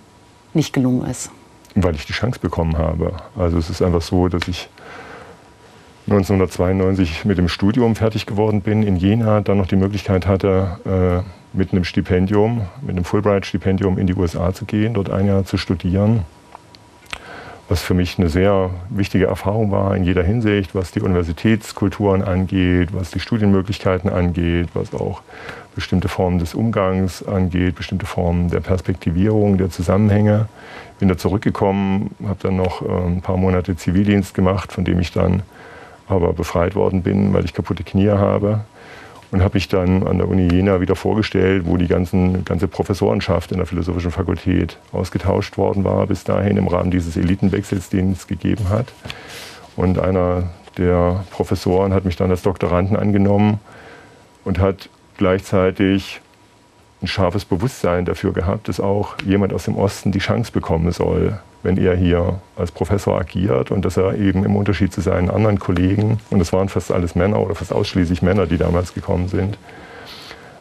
nicht 0.54 0.72
gelungen 0.72 1.04
ist? 1.10 1.32
Weil 1.74 1.96
ich 1.96 2.06
die 2.06 2.12
Chance 2.12 2.38
bekommen 2.38 2.78
habe. 2.78 3.16
Also 3.36 3.58
es 3.58 3.68
ist 3.68 3.82
einfach 3.82 4.02
so, 4.02 4.28
dass 4.28 4.46
ich 4.46 4.68
1992 6.06 7.24
mit 7.24 7.38
dem 7.38 7.48
Studium 7.48 7.96
fertig 7.96 8.24
geworden 8.24 8.60
bin 8.60 8.84
in 8.84 8.94
Jena, 8.94 9.40
dann 9.40 9.58
noch 9.58 9.66
die 9.66 9.74
Möglichkeit 9.74 10.28
hatte, 10.28 11.24
äh, 11.24 11.56
mit 11.56 11.72
einem 11.72 11.82
Stipendium, 11.82 12.68
mit 12.82 12.90
einem 12.90 13.04
Fulbright-Stipendium 13.04 13.98
in 13.98 14.06
die 14.06 14.14
USA 14.14 14.54
zu 14.54 14.64
gehen, 14.64 14.94
dort 14.94 15.10
ein 15.10 15.26
Jahr 15.26 15.44
zu 15.44 15.56
studieren 15.56 16.24
was 17.72 17.80
für 17.80 17.94
mich 17.94 18.18
eine 18.18 18.28
sehr 18.28 18.68
wichtige 18.90 19.28
Erfahrung 19.28 19.70
war 19.70 19.96
in 19.96 20.04
jeder 20.04 20.22
Hinsicht, 20.22 20.74
was 20.74 20.90
die 20.90 21.00
Universitätskulturen 21.00 22.22
angeht, 22.22 22.90
was 22.92 23.12
die 23.12 23.18
Studienmöglichkeiten 23.18 24.10
angeht, 24.10 24.68
was 24.74 24.92
auch 24.92 25.22
bestimmte 25.74 26.08
Formen 26.08 26.38
des 26.38 26.54
Umgangs 26.54 27.26
angeht, 27.26 27.74
bestimmte 27.76 28.04
Formen 28.04 28.50
der 28.50 28.60
Perspektivierung, 28.60 29.56
der 29.56 29.70
Zusammenhänge. 29.70 30.48
Bin 30.98 31.08
da 31.08 31.16
zurückgekommen, 31.16 32.14
habe 32.28 32.36
dann 32.42 32.56
noch 32.56 32.82
ein 32.82 33.22
paar 33.22 33.38
Monate 33.38 33.74
Zivildienst 33.74 34.34
gemacht, 34.34 34.70
von 34.70 34.84
dem 34.84 35.00
ich 35.00 35.10
dann 35.10 35.42
aber 36.08 36.34
befreit 36.34 36.74
worden 36.74 37.02
bin, 37.02 37.32
weil 37.32 37.46
ich 37.46 37.54
kaputte 37.54 37.84
Knie 37.84 38.10
habe. 38.10 38.66
Und 39.32 39.42
habe 39.42 39.54
mich 39.54 39.66
dann 39.66 40.06
an 40.06 40.18
der 40.18 40.28
Uni 40.28 40.46
Jena 40.46 40.80
wieder 40.80 40.94
vorgestellt, 40.94 41.64
wo 41.66 41.78
die 41.78 41.88
ganzen, 41.88 42.44
ganze 42.44 42.68
Professorenschaft 42.68 43.50
in 43.50 43.56
der 43.56 43.66
Philosophischen 43.66 44.10
Fakultät 44.10 44.76
ausgetauscht 44.92 45.56
worden 45.56 45.84
war, 45.84 46.06
bis 46.06 46.22
dahin 46.22 46.58
im 46.58 46.68
Rahmen 46.68 46.90
dieses 46.90 47.16
Elitenwechsels, 47.16 47.88
den 47.88 48.12
es 48.12 48.26
gegeben 48.26 48.68
hat. 48.68 48.92
Und 49.74 49.98
einer 49.98 50.50
der 50.76 51.24
Professoren 51.30 51.94
hat 51.94 52.04
mich 52.04 52.16
dann 52.16 52.30
als 52.30 52.42
Doktoranden 52.42 52.96
angenommen 52.96 53.58
und 54.44 54.58
hat 54.58 54.90
gleichzeitig 55.16 56.20
ein 57.02 57.06
scharfes 57.06 57.44
Bewusstsein 57.44 58.04
dafür 58.04 58.32
gehabt, 58.32 58.68
dass 58.68 58.80
auch 58.80 59.16
jemand 59.24 59.52
aus 59.52 59.64
dem 59.64 59.76
Osten 59.76 60.12
die 60.12 60.18
Chance 60.18 60.52
bekommen 60.52 60.92
soll, 60.92 61.38
wenn 61.62 61.76
er 61.76 61.96
hier 61.96 62.40
als 62.56 62.72
Professor 62.72 63.18
agiert 63.18 63.70
und 63.70 63.84
dass 63.84 63.96
er 63.96 64.16
eben 64.16 64.44
im 64.44 64.56
Unterschied 64.56 64.92
zu 64.92 65.00
seinen 65.00 65.30
anderen 65.30 65.58
Kollegen, 65.58 66.18
und 66.30 66.40
es 66.40 66.52
waren 66.52 66.68
fast 66.68 66.90
alles 66.90 67.14
Männer 67.14 67.40
oder 67.40 67.54
fast 67.54 67.72
ausschließlich 67.72 68.22
Männer, 68.22 68.46
die 68.46 68.58
damals 68.58 68.94
gekommen 68.94 69.28
sind, 69.28 69.58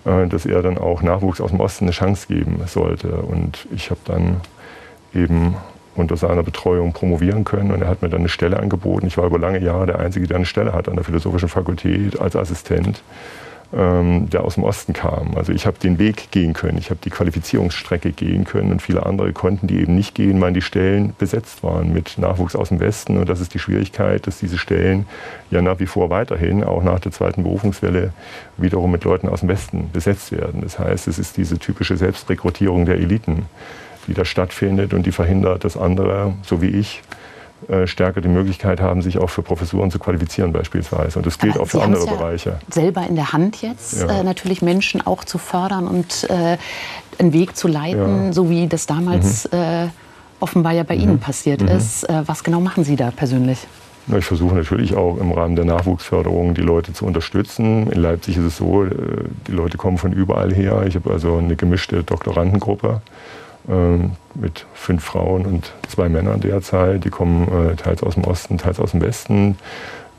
äh, 0.05 0.27
dass 0.27 0.45
er 0.45 0.61
dann 0.61 0.77
auch 0.77 1.01
Nachwuchs 1.01 1.41
aus 1.41 1.51
dem 1.51 1.59
Osten 1.59 1.85
eine 1.85 1.91
Chance 1.91 2.27
geben 2.27 2.61
sollte. 2.67 3.09
Und 3.09 3.67
ich 3.73 3.89
habe 3.89 4.01
dann 4.05 4.41
eben 5.13 5.55
unter 5.95 6.15
seiner 6.15 6.43
Betreuung 6.43 6.93
promovieren 6.93 7.43
können 7.43 7.71
und 7.71 7.81
er 7.81 7.89
hat 7.89 8.01
mir 8.01 8.09
dann 8.09 8.21
eine 8.21 8.29
Stelle 8.29 8.57
angeboten. 8.57 9.07
Ich 9.07 9.17
war 9.17 9.25
über 9.25 9.37
lange 9.37 9.59
Jahre 9.59 9.87
der 9.87 9.99
Einzige, 9.99 10.27
der 10.27 10.37
eine 10.37 10.45
Stelle 10.45 10.73
hat 10.73 10.87
an 10.87 10.95
der 10.95 11.03
Philosophischen 11.03 11.49
Fakultät 11.49 12.19
als 12.19 12.35
Assistent 12.35 13.03
ähm, 13.73 14.29
der 14.29 14.43
aus 14.43 14.55
dem 14.55 14.63
Osten 14.63 14.93
kam. 14.93 15.35
Also 15.35 15.53
ich 15.53 15.65
habe 15.65 15.77
den 15.79 15.97
Weg 15.97 16.31
gehen 16.31 16.53
können, 16.53 16.77
ich 16.77 16.89
habe 16.89 16.99
die 17.03 17.09
Qualifizierungsstrecke 17.09 18.11
gehen 18.11 18.43
können 18.43 18.71
und 18.71 18.81
viele 18.81 19.05
andere 19.05 19.31
konnten 19.31 19.67
die 19.67 19.79
eben 19.79 19.95
nicht 19.95 20.13
gehen, 20.13 20.41
weil 20.41 20.51
die 20.53 20.61
Stellen 20.61 21.13
besetzt 21.17 21.63
waren 21.63 21.93
mit 21.93 22.17
Nachwuchs 22.17 22.55
aus 22.55 22.69
dem 22.69 22.79
Westen. 22.79 23.17
Und 23.17 23.29
das 23.29 23.39
ist 23.39 23.53
die 23.53 23.59
Schwierigkeit, 23.59 24.27
dass 24.27 24.39
diese 24.39 24.57
Stellen 24.57 25.05
ja 25.51 25.61
nach 25.61 25.79
wie 25.79 25.85
vor 25.85 26.09
weiterhin, 26.09 26.63
auch 26.63 26.83
nach 26.83 26.99
der 26.99 27.11
zweiten 27.11 27.43
Berufungswelle, 27.43 28.13
wiederum 28.57 28.91
mit 28.91 29.03
Leuten 29.03 29.29
aus 29.29 29.39
dem 29.39 29.49
Westen 29.49 29.89
besetzt 29.91 30.31
werden. 30.31 30.61
Das 30.61 30.77
heißt, 30.77 31.07
es 31.07 31.17
ist 31.17 31.37
diese 31.37 31.57
typische 31.57 31.95
Selbstrekrutierung 31.95 32.85
der 32.85 32.95
Eliten, 32.95 33.45
die 34.07 34.13
da 34.13 34.25
stattfindet 34.25 34.93
und 34.93 35.05
die 35.05 35.11
verhindert, 35.11 35.63
dass 35.63 35.77
andere, 35.77 36.33
so 36.43 36.61
wie 36.61 36.69
ich, 36.69 37.01
äh, 37.67 37.85
stärker 37.87 38.21
die 38.21 38.27
Möglichkeit 38.27 38.81
haben, 38.81 39.01
sich 39.01 39.17
auch 39.17 39.29
für 39.29 39.41
Professuren 39.41 39.91
zu 39.91 39.99
qualifizieren 39.99 40.51
beispielsweise. 40.53 41.19
Und 41.19 41.25
das 41.25 41.37
gilt 41.39 41.53
Aber 41.55 41.63
auch 41.63 41.67
für 41.67 41.77
Sie 41.77 41.83
andere 41.83 42.05
ja 42.05 42.11
Bereiche. 42.13 42.59
Selber 42.69 43.05
in 43.07 43.15
der 43.15 43.33
Hand 43.33 43.61
jetzt, 43.61 44.01
Ja. 44.01 44.19
äh, 44.19 44.23
natürlich 44.23 44.61
Menschen 44.61 45.05
auch 45.05 45.23
zu 45.23 45.37
fördern 45.37 45.87
und 45.87 46.27
äh, 46.29 46.57
einen 47.19 47.33
Weg 47.33 47.55
zu 47.55 47.67
leiten, 47.67 48.25
Ja. 48.27 48.33
so 48.33 48.49
wie 48.49 48.67
das 48.67 48.85
damals 48.87 49.45
äh, 49.45 49.87
offenbar 50.39 50.73
ja 50.73 50.83
bei 50.83 50.95
Ihnen 50.95 51.19
passiert 51.19 51.61
ist. 51.61 52.03
Äh, 52.09 52.23
was 52.25 52.43
genau 52.43 52.59
machen 52.59 52.83
Sie 52.83 52.95
da 52.95 53.11
persönlich? 53.11 53.59
Ich 54.17 54.25
versuche 54.25 54.55
natürlich 54.55 54.95
auch 54.95 55.17
im 55.17 55.31
Rahmen 55.31 55.55
der 55.55 55.63
Nachwuchsförderung 55.65 56.55
die 56.55 56.61
Leute 56.61 56.91
zu 56.91 57.05
unterstützen. 57.05 57.89
In 57.91 58.01
Leipzig 58.01 58.35
ist 58.35 58.43
es 58.43 58.57
so, 58.57 58.85
die 58.85 59.51
Leute 59.51 59.77
kommen 59.77 59.99
von 59.99 60.11
überall 60.11 60.51
her. 60.51 60.83
Ich 60.87 60.95
habe 60.95 61.11
also 61.11 61.37
eine 61.37 61.55
gemischte 61.55 62.03
Doktorandengruppe 62.03 63.01
mit 63.67 64.65
fünf 64.73 65.03
Frauen 65.03 65.45
und 65.45 65.73
zwei 65.87 66.09
Männern 66.09 66.39
derzeit. 66.39 67.03
Die 67.03 67.09
kommen 67.09 67.47
äh, 67.47 67.75
teils 67.75 68.03
aus 68.03 68.15
dem 68.15 68.23
Osten, 68.23 68.57
teils 68.57 68.79
aus 68.79 68.91
dem 68.91 69.01
Westen. 69.01 69.57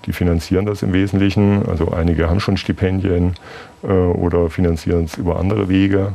Die 0.06 0.12
finanzieren 0.12 0.66
das 0.66 0.82
im 0.82 0.92
Wesentlichen. 0.92 1.66
Also 1.68 1.92
einige 1.92 2.28
haben 2.28 2.40
schon 2.40 2.56
Stipendien 2.56 3.34
äh, 3.82 3.86
oder 3.86 4.50
finanzieren 4.50 5.04
es 5.04 5.16
über 5.16 5.38
andere 5.38 5.68
Wege. 5.68 6.14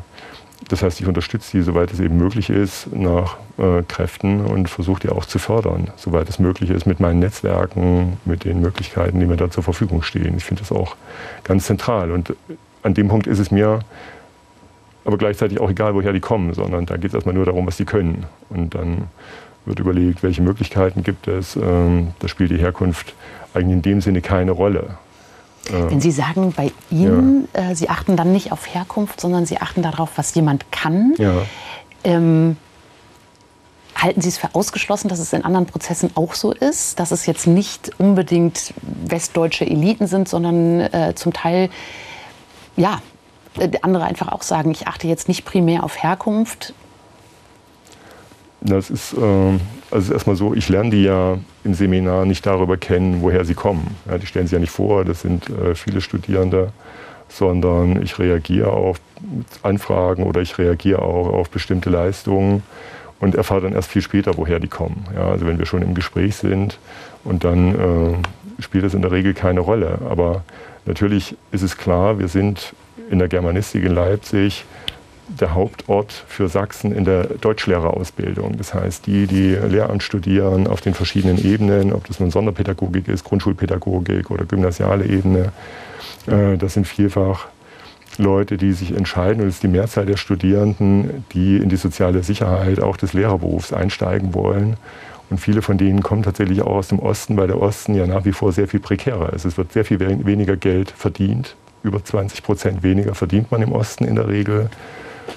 Das 0.69 0.81
heißt, 0.81 0.99
ich 0.99 1.07
unterstütze 1.07 1.57
die, 1.57 1.63
soweit 1.63 1.91
es 1.91 1.99
eben 1.99 2.17
möglich 2.17 2.49
ist, 2.49 2.93
nach 2.93 3.37
äh, 3.57 3.83
Kräften 3.87 4.41
und 4.41 4.69
versuche 4.69 5.01
die 5.01 5.09
auch 5.09 5.25
zu 5.25 5.39
fördern, 5.39 5.91
soweit 5.95 6.27
es 6.27 6.39
möglich 6.39 6.71
ist, 6.71 6.85
mit 6.85 6.99
meinen 6.99 7.19
Netzwerken, 7.19 8.17
mit 8.25 8.43
den 8.43 8.59
Möglichkeiten, 8.59 9.19
die 9.19 9.27
mir 9.27 9.37
da 9.37 9.49
zur 9.49 9.63
Verfügung 9.63 10.01
stehen. 10.01 10.35
Ich 10.35 10.43
finde 10.43 10.63
das 10.63 10.71
auch 10.71 10.95
ganz 11.43 11.65
zentral. 11.65 12.11
Und 12.11 12.35
an 12.83 12.95
dem 12.95 13.07
Punkt 13.07 13.27
ist 13.27 13.39
es 13.39 13.51
mir 13.51 13.79
aber 15.07 15.17
gleichzeitig 15.17 15.61
auch 15.61 15.69
egal, 15.69 15.95
woher 15.95 16.11
die 16.11 16.19
kommen, 16.19 16.53
sondern 16.53 16.85
da 16.85 16.97
geht 16.97 17.11
es 17.11 17.13
erstmal 17.13 17.33
nur 17.33 17.45
darum, 17.45 17.65
was 17.65 17.77
sie 17.77 17.85
können. 17.85 18.25
Und 18.49 18.75
dann 18.75 19.03
wird 19.65 19.79
überlegt, 19.79 20.21
welche 20.21 20.41
Möglichkeiten 20.41 21.01
gibt 21.01 21.29
es. 21.29 21.55
Ähm, 21.55 22.09
Da 22.19 22.27
spielt 22.27 22.51
die 22.51 22.57
Herkunft 22.57 23.13
eigentlich 23.53 23.73
in 23.73 23.81
dem 23.81 24.01
Sinne 24.01 24.21
keine 24.21 24.51
Rolle. 24.51 24.97
Wenn 25.69 25.99
Sie 25.99 26.11
sagen, 26.11 26.53
bei 26.55 26.71
Ihnen, 26.89 27.47
äh, 27.53 27.75
Sie 27.75 27.89
achten 27.89 28.15
dann 28.15 28.31
nicht 28.31 28.51
auf 28.51 28.73
Herkunft, 28.73 29.19
sondern 29.19 29.45
Sie 29.45 29.57
achten 29.57 29.81
darauf, 29.81 30.11
was 30.15 30.33
jemand 30.35 30.71
kann. 30.71 31.13
Ja. 31.17 31.33
Ähm, 32.05 32.57
halten 33.95 34.21
Sie 34.21 34.29
es 34.29 34.37
für 34.37 34.55
ausgeschlossen, 34.55 35.09
dass 35.09 35.19
es 35.19 35.33
in 35.33 35.43
anderen 35.43 35.65
Prozessen 35.65 36.11
auch 36.15 36.33
so 36.35 36.51
ist, 36.53 36.99
dass 36.99 37.11
es 37.11 37.25
jetzt 37.25 37.47
nicht 37.47 37.91
unbedingt 37.97 38.73
westdeutsche 39.07 39.65
Eliten 39.65 40.07
sind, 40.07 40.29
sondern 40.29 40.79
äh, 40.81 41.13
zum 41.15 41.33
Teil, 41.33 41.69
ja, 42.77 43.01
andere 43.81 44.05
einfach 44.05 44.31
auch 44.31 44.43
sagen, 44.43 44.71
ich 44.71 44.87
achte 44.87 45.07
jetzt 45.07 45.27
nicht 45.27 45.45
primär 45.45 45.83
auf 45.83 46.01
Herkunft. 46.01 46.73
Das 48.61 48.89
ist 48.89 49.13
ähm, 49.13 49.59
also 49.91 50.13
erstmal 50.13 50.35
so, 50.35 50.53
ich 50.53 50.67
lerne 50.69 50.89
die 50.89 51.03
ja 51.03 51.37
im 51.63 51.73
Seminar 51.73 52.25
nicht 52.25 52.45
darüber 52.45 52.77
kennen, 52.77 53.21
woher 53.21 53.45
sie 53.45 53.53
kommen. 53.53 53.95
Ja, 54.09 54.17
die 54.17 54.25
stellen 54.25 54.47
sich 54.47 54.53
ja 54.53 54.59
nicht 54.59 54.71
vor, 54.71 55.05
das 55.05 55.21
sind 55.21 55.49
äh, 55.49 55.75
viele 55.75 56.01
Studierende, 56.01 56.71
sondern 57.29 58.01
ich 58.01 58.19
reagiere 58.19 58.71
auf 58.71 58.99
Anfragen 59.63 60.23
oder 60.23 60.41
ich 60.41 60.57
reagiere 60.57 61.01
auch 61.01 61.27
auf 61.27 61.49
bestimmte 61.49 61.89
Leistungen 61.89 62.63
und 63.19 63.35
erfahre 63.35 63.61
dann 63.61 63.73
erst 63.73 63.89
viel 63.89 64.01
später, 64.01 64.37
woher 64.37 64.59
die 64.59 64.67
kommen. 64.67 65.05
Ja, 65.15 65.29
also 65.29 65.45
wenn 65.45 65.59
wir 65.59 65.65
schon 65.65 65.81
im 65.81 65.93
Gespräch 65.93 66.35
sind 66.35 66.79
und 67.23 67.43
dann 67.43 67.75
äh, 67.75 68.61
spielt 68.61 68.83
das 68.83 68.93
in 68.93 69.01
der 69.01 69.11
Regel 69.11 69.33
keine 69.33 69.59
Rolle. 69.59 69.99
Aber 70.09 70.43
natürlich 70.85 71.35
ist 71.51 71.63
es 71.63 71.77
klar, 71.77 72.19
wir 72.19 72.27
sind 72.27 72.73
in 73.09 73.19
der 73.19 73.27
Germanistik 73.27 73.83
in 73.83 73.93
Leipzig 73.93 74.65
der 75.27 75.53
Hauptort 75.53 76.11
für 76.27 76.47
Sachsen 76.47 76.93
in 76.93 77.03
der 77.03 77.25
Deutschlehrerausbildung. 77.25 78.57
Das 78.57 78.73
heißt, 78.73 79.07
die, 79.07 79.27
die 79.27 79.55
Lehramt 79.55 80.03
studieren 80.03 80.67
auf 80.67 80.81
den 80.81 80.93
verschiedenen 80.93 81.37
Ebenen, 81.37 81.91
ob 81.91 82.07
das 82.07 82.19
nun 82.19 82.31
Sonderpädagogik 82.31 83.07
ist, 83.07 83.25
Grundschulpädagogik 83.25 84.31
oder 84.31 84.45
gymnasiale 84.45 85.05
Ebene, 85.05 85.51
äh, 86.27 86.57
das 86.57 86.75
sind 86.75 86.87
vielfach 86.87 87.47
Leute, 88.17 88.57
die 88.57 88.71
sich 88.71 88.95
entscheiden, 88.95 89.41
und 89.41 89.47
es 89.47 89.55
ist 89.55 89.63
die 89.63 89.67
Mehrzahl 89.67 90.05
der 90.05 90.17
Studierenden, 90.17 91.25
die 91.33 91.57
in 91.57 91.69
die 91.69 91.75
soziale 91.75 92.23
Sicherheit 92.23 92.81
auch 92.81 92.97
des 92.97 93.13
Lehrerberufs 93.13 93.73
einsteigen 93.73 94.33
wollen. 94.33 94.77
Und 95.29 95.39
viele 95.39 95.61
von 95.61 95.77
denen 95.77 96.01
kommen 96.01 96.23
tatsächlich 96.23 96.61
auch 96.61 96.77
aus 96.77 96.87
dem 96.87 96.99
Osten, 96.99 97.35
weil 97.37 97.47
der 97.47 97.61
Osten 97.61 97.93
ja 97.95 98.07
nach 98.07 98.23
wie 98.23 98.31
vor 98.31 98.53
sehr 98.53 98.67
viel 98.67 98.79
prekärer 98.79 99.33
ist. 99.33 99.45
Es 99.45 99.57
wird 99.57 99.73
sehr 99.73 99.83
viel 99.83 99.99
weniger 99.99 100.55
Geld 100.55 100.89
verdient. 100.89 101.55
Über 101.83 102.03
20 102.03 102.43
Prozent 102.43 102.83
weniger 102.83 103.15
verdient 103.15 103.51
man 103.51 103.61
im 103.61 103.71
Osten 103.71 104.05
in 104.05 104.15
der 104.15 104.27
Regel. 104.27 104.69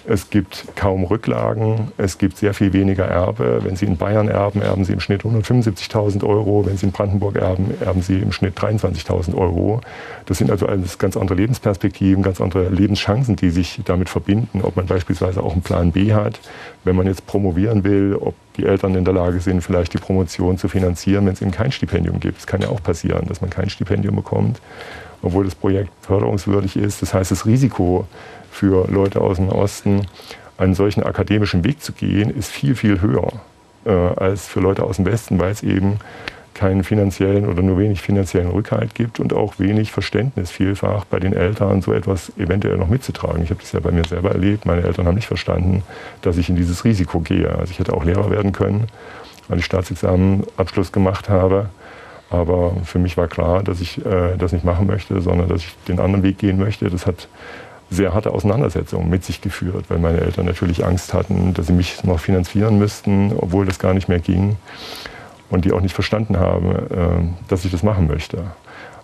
Es 0.07 0.31
gibt 0.31 0.65
kaum 0.77 1.05
Rücklagen, 1.05 1.93
es 1.99 2.19
gibt 2.19 2.37
sehr 2.37 2.55
viel 2.55 2.73
weniger 2.73 3.05
Erbe. 3.05 3.61
Wenn 3.63 3.77
Sie 3.77 3.87
in 3.87 3.97
Bayern 3.97 4.29
erben, 4.29 4.63
erben 4.63 4.85
Sie 4.85 4.93
im 4.93 5.01
Schnitt 5.01 5.23
175.000 5.23 6.25
Euro. 6.25 6.65
Wenn 6.67 6.77
Sie 6.77 6.87
in 6.87 6.93
Brandenburg 6.93 7.37
erben, 7.37 7.75
erben 7.81 8.03
Sie 8.03 8.19
im 8.19 8.33
Schnitt 8.33 8.59
23.000 8.59 9.35
Euro. 9.35 9.81
Das 10.27 10.39
sind 10.39 10.51
also 10.51 10.67
alles 10.67 10.99
ganz 10.99 11.17
andere 11.17 11.37
Lebensperspektiven, 11.37 12.23
ganz 12.23 12.41
andere 12.41 12.69
Lebenschancen, 12.69 13.37
die 13.37 13.51
sich 13.51 13.81
damit 13.85 14.09
verbinden. 14.09 14.63
Ob 14.63 14.77
man 14.77 14.87
beispielsweise 14.87 15.43
auch 15.43 15.53
einen 15.53 15.63
Plan 15.63 15.93
B 15.93 16.13
hat, 16.13 16.41
wenn 16.85 16.97
man 16.97 17.07
jetzt 17.07 17.27
promovieren 17.27 17.85
will, 17.85 18.17
ob 18.19 18.35
die 18.57 18.67
Eltern 18.67 18.95
in 18.95 19.05
der 19.05 19.15
Lage 19.15 19.41
sind, 19.41 19.63
vielleicht 19.63 19.93
die 19.95 19.99
Promotion 19.99 20.57
zu 20.59 20.69
finanzieren, 20.69 21.27
wenn 21.27 21.33
es 21.33 21.43
eben 21.43 21.51
kein 21.51 21.73
Stipendium 21.73 22.21
gibt. 22.21 22.39
Es 22.39 22.47
kann 22.47 22.63
ja 22.63 22.69
auch 22.69 22.83
passieren, 22.83 23.27
dass 23.27 23.41
man 23.41 23.51
kein 23.51 23.71
Stipendium 23.71 24.17
bekommt, 24.17 24.61
obwohl 25.23 25.45
das 25.45 25.55
Projekt 25.55 25.91
förderungswürdig 26.03 26.77
ist. 26.77 27.03
Das 27.03 27.15
heißt, 27.15 27.31
das 27.31 27.47
Risiko 27.47 28.07
für 28.51 28.89
Leute 28.91 29.21
aus 29.21 29.37
dem 29.37 29.49
Osten, 29.49 30.07
einen 30.59 30.75
solchen 30.75 31.03
akademischen 31.03 31.65
Weg 31.65 31.83
zu 31.83 31.93
gehen, 31.93 32.31
ist 32.31 32.51
viel, 32.51 32.75
viel 32.75 33.01
höher 33.01 33.33
äh, 33.85 33.91
als 33.91 34.47
für 34.47 34.61
Leute 34.61 34.83
aus 34.85 34.97
dem 34.97 35.07
Westen, 35.07 35.39
weil 35.39 35.53
es 35.53 35.63
eben 35.63 35.99
keinen 36.55 36.85
finanziellen 36.85 37.49
oder 37.49 37.63
nur 37.63 37.79
wenig 37.79 38.03
finanziellen 38.03 38.51
Rückhalt 38.51 38.95
gibt 38.95 39.19
und 39.19 39.33
auch 39.33 39.59
wenig 39.59 39.93
Verständnis 39.93 40.51
vielfach 40.51 41.07
bei 41.07 41.19
den 41.19 41.33
Eltern, 41.33 41.81
so 41.81 41.95
etwas 41.95 42.33
eventuell 42.37 42.77
noch 42.77 42.89
mitzutragen. 42.89 43.43
Ich 43.43 43.51
habe 43.51 43.61
das 43.61 43.73
ja 43.73 43.81
bei 43.81 43.93
mir 43.93 44.05
selber 44.05 44.33
erlebt. 44.33 44.67
Meine 44.67 44.83
Eltern 44.83 45.07
haben 45.07 45.15
nicht 45.15 45.29
verstanden, 45.29 45.83
dass 46.21 46.37
ich 46.37 46.51
in 46.51 46.57
dieses 46.57 46.85
Risiko 46.85 47.21
gehe. 47.21 47.51
Also 47.51 47.71
ich 47.71 47.79
hätte 47.79 47.95
auch 47.95 48.05
Lehrer 48.05 48.31
werden 48.31 48.53
können, 48.53 48.89
weil 49.49 49.59
ich 49.59 49.65
Staatsexamen 49.65 50.45
Abschluss 50.59 50.93
gemacht 50.93 51.31
habe. 51.31 51.71
Aber 52.31 52.77
für 52.85 52.99
mich 52.99 53.17
war 53.17 53.27
klar, 53.27 53.63
dass 53.63 53.81
ich 53.81 54.05
äh, 54.07 54.37
das 54.39 54.53
nicht 54.53 54.65
machen 54.65 54.87
möchte, 54.87 55.21
sondern 55.21 55.49
dass 55.49 55.63
ich 55.63 55.77
den 55.89 55.99
anderen 55.99 56.23
Weg 56.23 56.39
gehen 56.39 56.59
möchte. 56.59 56.89
Das 56.89 57.07
hat 57.07 57.29
sehr 57.91 58.15
harte 58.15 58.31
Auseinandersetzungen 58.31 59.11
mit 59.11 59.25
sich 59.25 59.41
geführt, 59.41 59.87
weil 59.89 59.99
meine 59.99 60.21
Eltern 60.21 60.47
natürlich 60.47 60.85
Angst 60.85 61.13
hatten, 61.13 61.55
dass 61.55 61.67
sie 61.67 61.73
mich 61.73 62.05
noch 62.05 62.21
finanzieren 62.21 62.79
müssten, 62.79 63.33
obwohl 63.37 63.67
das 63.67 63.81
gar 63.81 63.95
nicht 63.95 64.09
mehr 64.09 64.21
ging. 64.21 64.57
Und 65.51 65.65
die 65.65 65.73
auch 65.73 65.81
nicht 65.81 65.95
verstanden 65.95 66.39
haben, 66.39 66.71
äh, 66.71 67.49
dass 67.49 67.65
ich 67.65 67.73
das 67.73 67.83
machen 67.83 68.07
möchte. 68.07 68.45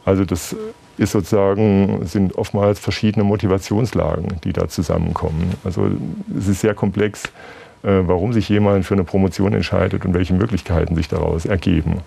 Also 0.04 0.24
das 0.24 0.54
ist 0.96 1.10
sozusagen, 1.10 2.06
sind 2.06 2.36
oftmals 2.36 2.78
verschiedene 2.78 3.24
Motivationslagen, 3.24 4.40
die 4.44 4.52
da 4.52 4.68
zusammenkommen. 4.68 5.54
Also 5.64 5.90
es 6.38 6.46
ist 6.46 6.60
sehr 6.60 6.74
komplex, 6.74 7.24
äh, 7.82 8.02
warum 8.02 8.32
sich 8.32 8.48
jemand 8.48 8.86
für 8.86 8.94
eine 8.94 9.02
Promotion 9.04 9.52
entscheidet 9.52 10.04
und 10.04 10.14
welche 10.14 10.34
Möglichkeiten 10.34 10.94
sich 10.94 11.08
daraus 11.08 11.44
ergeben. 11.44 12.02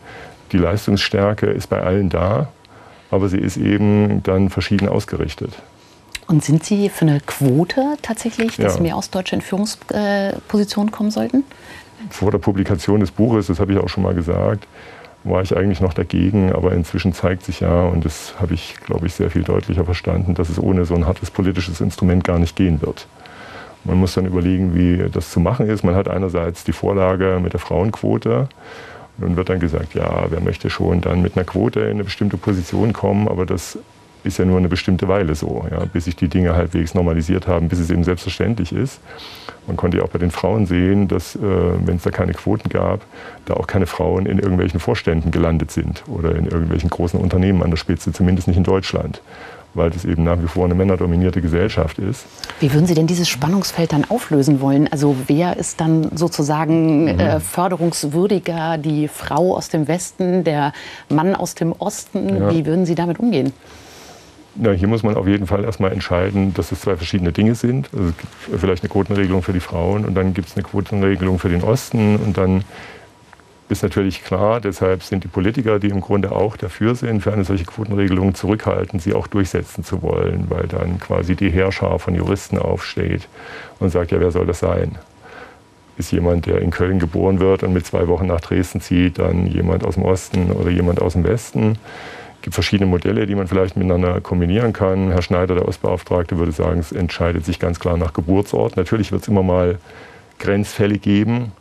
Die 0.51 0.57
Leistungsstärke 0.57 1.47
ist 1.47 1.67
bei 1.67 1.81
allen 1.81 2.09
da, 2.09 2.49
aber 3.11 3.29
sie 3.29 3.37
ist 3.37 3.57
eben 3.57 4.23
dann 4.23 4.49
verschieden 4.49 4.89
ausgerichtet. 4.89 5.53
Und 6.27 6.43
sind 6.43 6.63
Sie 6.63 6.89
für 6.89 7.05
eine 7.05 7.21
Quote 7.21 7.95
tatsächlich, 8.03 8.57
dass 8.57 8.75
ja. 8.75 8.81
mehr 8.81 8.97
Ostdeutsche 8.97 9.35
in 9.35 9.41
Führungspositionen 9.41 10.91
kommen 10.91 11.09
sollten? 11.09 11.43
Vor 12.11 12.31
der 12.31 12.37
Publikation 12.37 12.99
des 12.99 13.09
Buches, 13.09 13.47
das 13.47 13.59
habe 13.59 13.73
ich 13.73 13.79
auch 13.79 13.89
schon 13.89 14.03
mal 14.03 14.13
gesagt, 14.13 14.67
war 15.23 15.41
ich 15.41 15.57
eigentlich 15.57 15.81
noch 15.81 15.93
dagegen, 15.93 16.53
aber 16.53 16.71
inzwischen 16.73 17.13
zeigt 17.13 17.43
sich 17.43 17.61
ja, 17.61 17.83
und 17.83 18.05
das 18.05 18.35
habe 18.39 18.53
ich, 18.53 18.75
glaube 18.85 19.07
ich, 19.07 19.15
sehr 19.15 19.31
viel 19.31 19.43
deutlicher 19.43 19.85
verstanden, 19.85 20.35
dass 20.35 20.49
es 20.49 20.59
ohne 20.59 20.85
so 20.85 20.93
ein 20.93 21.07
hartes 21.07 21.31
politisches 21.31 21.81
Instrument 21.81 22.23
gar 22.23 22.39
nicht 22.39 22.55
gehen 22.55 22.81
wird. 22.81 23.07
Man 23.83 23.97
muss 23.97 24.13
dann 24.13 24.25
überlegen, 24.25 24.75
wie 24.75 25.09
das 25.09 25.31
zu 25.31 25.39
machen 25.39 25.67
ist. 25.67 25.83
Man 25.83 25.95
hat 25.95 26.07
einerseits 26.07 26.63
die 26.63 26.73
Vorlage 26.73 27.39
mit 27.41 27.53
der 27.53 27.59
Frauenquote. 27.59 28.49
Nun 29.19 29.35
wird 29.35 29.49
dann 29.49 29.59
gesagt, 29.59 29.93
ja, 29.93 30.25
wer 30.29 30.41
möchte 30.41 30.69
schon 30.69 31.01
dann 31.01 31.21
mit 31.21 31.35
einer 31.35 31.45
Quote 31.45 31.81
in 31.81 31.91
eine 31.91 32.03
bestimmte 32.03 32.37
Position 32.37 32.93
kommen, 32.93 33.27
aber 33.27 33.45
das 33.45 33.77
ist 34.23 34.37
ja 34.37 34.45
nur 34.45 34.57
eine 34.57 34.67
bestimmte 34.67 35.07
Weile 35.07 35.33
so, 35.35 35.65
ja, 35.71 35.85
bis 35.85 36.05
sich 36.05 36.15
die 36.15 36.27
Dinge 36.27 36.55
halbwegs 36.55 36.93
normalisiert 36.93 37.47
haben, 37.47 37.69
bis 37.69 37.79
es 37.79 37.89
eben 37.89 38.03
selbstverständlich 38.03 38.73
ist. 38.73 38.99
Man 39.65 39.77
konnte 39.77 39.97
ja 39.97 40.03
auch 40.03 40.09
bei 40.09 40.19
den 40.19 40.31
Frauen 40.31 40.65
sehen, 40.65 41.07
dass, 41.07 41.35
äh, 41.35 41.39
wenn 41.41 41.97
es 41.97 42.03
da 42.03 42.11
keine 42.11 42.33
Quoten 42.33 42.69
gab, 42.69 43.05
da 43.45 43.53
auch 43.53 43.67
keine 43.67 43.85
Frauen 43.85 44.25
in 44.25 44.39
irgendwelchen 44.39 44.79
Vorständen 44.79 45.31
gelandet 45.31 45.71
sind 45.71 46.03
oder 46.07 46.35
in 46.35 46.45
irgendwelchen 46.45 46.89
großen 46.89 47.19
Unternehmen 47.19 47.63
an 47.63 47.69
der 47.69 47.77
Spitze, 47.77 48.11
zumindest 48.11 48.47
nicht 48.47 48.57
in 48.57 48.63
Deutschland 48.63 49.21
weil 49.73 49.89
das 49.89 50.05
eben 50.05 50.23
nach 50.23 50.41
wie 50.41 50.47
vor 50.47 50.65
eine 50.65 50.75
männerdominierte 50.75 51.41
Gesellschaft 51.41 51.99
ist. 51.99 52.25
Wie 52.59 52.73
würden 52.73 52.85
Sie 52.85 52.95
denn 52.95 53.07
dieses 53.07 53.29
Spannungsfeld 53.29 53.93
dann 53.93 54.05
auflösen 54.09 54.61
wollen? 54.61 54.87
Also 54.91 55.15
wer 55.27 55.57
ist 55.57 55.79
dann 55.79 56.09
sozusagen 56.15 57.03
mhm. 57.03 57.19
äh, 57.19 57.39
förderungswürdiger, 57.39 58.77
die 58.77 59.07
Frau 59.07 59.55
aus 59.55 59.69
dem 59.69 59.87
Westen, 59.87 60.43
der 60.43 60.73
Mann 61.09 61.35
aus 61.35 61.55
dem 61.55 61.73
Osten? 61.73 62.37
Ja. 62.37 62.51
Wie 62.51 62.65
würden 62.65 62.85
Sie 62.85 62.95
damit 62.95 63.19
umgehen? 63.19 63.53
Na, 64.55 64.71
hier 64.71 64.87
muss 64.87 65.03
man 65.03 65.15
auf 65.15 65.27
jeden 65.27 65.47
Fall 65.47 65.63
erstmal 65.63 65.93
entscheiden, 65.93 66.53
dass 66.53 66.71
es 66.71 66.81
zwei 66.81 66.97
verschiedene 66.97 67.31
Dinge 67.31 67.55
sind. 67.55 67.89
Also 67.93 68.09
es 68.09 68.17
gibt 68.17 68.59
vielleicht 68.59 68.83
eine 68.83 68.89
Quotenregelung 68.89 69.41
für 69.41 69.53
die 69.53 69.59
Frauen 69.59 70.05
und 70.05 70.15
dann 70.15 70.33
gibt 70.33 70.49
es 70.49 70.55
eine 70.55 70.63
Quotenregelung 70.63 71.39
für 71.39 71.49
den 71.49 71.63
Osten 71.63 72.17
und 72.17 72.37
dann 72.37 72.63
ist 73.69 73.83
natürlich 73.83 74.23
klar, 74.23 74.59
deshalb 74.59 75.03
sind 75.03 75.23
die 75.23 75.27
Politiker, 75.27 75.77
die 75.79 75.89
im 75.89 76.01
Grunde 76.01 76.31
auch 76.31 76.57
dafür 76.57 76.95
sind, 76.95 77.21
für 77.21 77.31
eine 77.31 77.43
solche 77.43 77.65
Quotenregelung 77.65 78.33
zurückhaltend, 78.33 79.01
sie 79.01 79.13
auch 79.13 79.27
durchsetzen 79.27 79.83
zu 79.83 80.01
wollen, 80.01 80.47
weil 80.49 80.67
dann 80.67 80.99
quasi 80.99 81.35
die 81.35 81.51
Herrscher 81.51 81.99
von 81.99 82.15
Juristen 82.15 82.57
aufsteht 82.57 83.27
und 83.79 83.91
sagt, 83.91 84.11
ja, 84.11 84.19
wer 84.19 84.31
soll 84.31 84.47
das 84.47 84.59
sein? 84.59 84.97
Ist 85.97 86.11
jemand, 86.11 86.47
der 86.47 86.61
in 86.61 86.71
Köln 86.71 86.97
geboren 86.97 87.39
wird 87.39 87.61
und 87.61 87.73
mit 87.73 87.85
zwei 87.85 88.07
Wochen 88.07 88.25
nach 88.25 88.41
Dresden 88.41 88.81
zieht, 88.81 89.19
dann 89.19 89.45
jemand 89.45 89.85
aus 89.85 89.95
dem 89.95 90.03
Osten 90.03 90.51
oder 90.51 90.71
jemand 90.71 90.99
aus 91.01 91.13
dem 91.13 91.23
Westen? 91.23 91.77
Es 92.37 92.43
gibt 92.43 92.53
verschiedene 92.55 92.89
Modelle, 92.89 93.27
die 93.27 93.35
man 93.35 93.47
vielleicht 93.47 93.75
miteinander 93.75 94.19
kombinieren 94.21 94.73
kann. 94.73 95.11
Herr 95.11 95.21
Schneider, 95.21 95.55
der 95.55 95.67
Ostbeauftragte, 95.67 96.37
würde 96.37 96.53
sagen, 96.53 96.79
es 96.79 96.91
entscheidet 96.91 97.45
sich 97.45 97.59
ganz 97.59 97.79
klar 97.79 97.97
nach 97.97 98.13
Geburtsort. 98.13 98.77
Natürlich 98.77 99.11
wird 99.11 99.23
es 99.23 99.27
immer 99.27 99.43
mal 99.43 99.77
Grenzfälle 100.39 100.97
geben, 100.97 101.51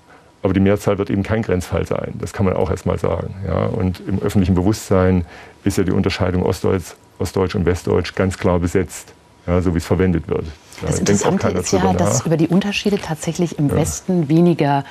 aber 0.43 0.53
die 0.53 0.61
Mehrzahl 0.61 0.99
wird 0.99 1.11
eben 1.11 1.23
kein 1.23 1.43
Grenzfall 1.43 1.87
sein. 1.87 2.15
Das 2.19 2.33
kann 2.33 2.47
man 2.47 2.55
auch 2.55 2.71
erst 2.71 2.87
mal 2.87 2.99
sagen. 2.99 3.35
Ja? 3.47 3.67
Und 3.67 4.01
im 4.07 4.21
öffentlichen 4.21 4.55
Bewusstsein 4.55 5.25
ist 5.65 5.79
ja 5.79 5.85
die 5.85 5.93
Unterscheidung 5.93 6.43
Ostdeutsch, 6.45 6.95
Ostdeutsch 7.19 7.55
und 7.55 7.67
Westdeutsch 7.67 8.15
ganz 8.15 8.39
klar 8.39 8.59
besetzt, 8.61 9.13
ja, 9.47 9.61
so 9.61 9.75
wie 9.75 9.79
es 9.79 9.87
verwendet 9.87 10.29
wird. 10.29 10.45
Das 10.83 11.01
Interessante 11.01 11.49
ist 11.49 11.73
ja, 11.73 11.93
dass 11.93 12.25
über 12.25 12.37
die 12.37 12.47
Unterschiede 12.47 12.99
tatsächlich 12.99 13.59
im 13.59 13.69
ja. 13.69 13.77
Westen 13.77 14.29
weniger 14.29 14.85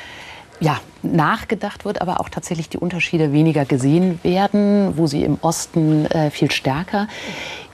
ja, 0.59 0.81
nachgedacht 1.03 1.85
wird, 1.85 2.01
aber 2.01 2.19
auch 2.19 2.29
tatsächlich 2.29 2.67
die 2.67 2.77
Unterschiede 2.77 3.31
weniger 3.31 3.63
gesehen 3.63 4.19
werden, 4.23 4.97
wo 4.97 5.07
sie 5.07 5.23
im 5.23 5.37
Osten 5.41 6.05
äh, 6.07 6.31
viel 6.31 6.51
stärker 6.51 7.07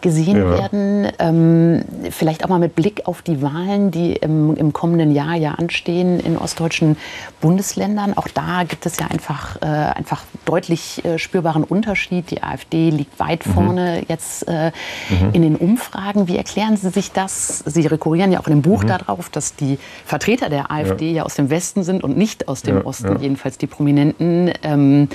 gesehen 0.03 0.37
ja. 0.37 0.49
werden. 0.51 1.07
Ähm, 1.17 1.85
vielleicht 2.11 2.45
auch 2.45 2.49
mal 2.49 2.59
mit 2.59 2.75
Blick 2.75 3.03
auf 3.05 3.23
die 3.23 3.41
Wahlen, 3.41 3.89
die 3.89 4.13
im, 4.13 4.55
im, 4.55 4.71
kommenden 4.73 5.11
Jahr 5.11 5.35
ja 5.35 5.53
anstehen 5.53 6.19
in 6.19 6.37
ostdeutschen 6.37 6.97
Bundesländern. 7.41 8.15
Auch 8.15 8.27
da 8.27 8.63
gibt 8.67 8.85
es 8.85 8.99
ja 8.99 9.07
einfach, 9.07 9.59
äh, 9.61 9.65
einfach 9.65 10.23
deutlich 10.45 11.03
äh, 11.05 11.17
spürbaren 11.17 11.63
Unterschied. 11.63 12.29
Die 12.29 12.43
AfD 12.43 12.91
liegt 12.91 13.19
weit 13.19 13.47
mhm. 13.47 13.51
vorne 13.53 14.03
jetzt 14.07 14.47
äh, 14.47 14.71
mhm. 15.09 15.29
in 15.31 15.41
den 15.41 15.55
Umfragen. 15.55 16.27
Wie 16.27 16.37
erklären 16.37 16.77
Sie 16.77 16.89
sich 16.89 17.13
das? 17.13 17.59
Sie 17.65 17.87
rekurrieren 17.87 18.31
ja 18.31 18.41
auch 18.41 18.47
in 18.47 18.53
dem 18.53 18.61
Buch 18.61 18.83
mhm. 18.83 18.87
darauf, 18.87 19.29
dass 19.29 19.55
die 19.55 19.79
Vertreter 20.05 20.49
der 20.49 20.69
AfD 20.69 21.11
ja. 21.11 21.17
ja. 21.17 21.23
aus 21.23 21.35
dem 21.35 21.49
Westen 21.49 21.83
sind 21.83 22.03
und 22.03 22.17
nicht 22.17 22.49
aus 22.49 22.61
dem 22.61 22.77
ja, 22.77 22.85
Osten, 22.85 23.19
jedenfalls 23.21 23.57
die 23.57 23.67
Prominenten. 23.67 24.51
Ähm, 24.63 25.07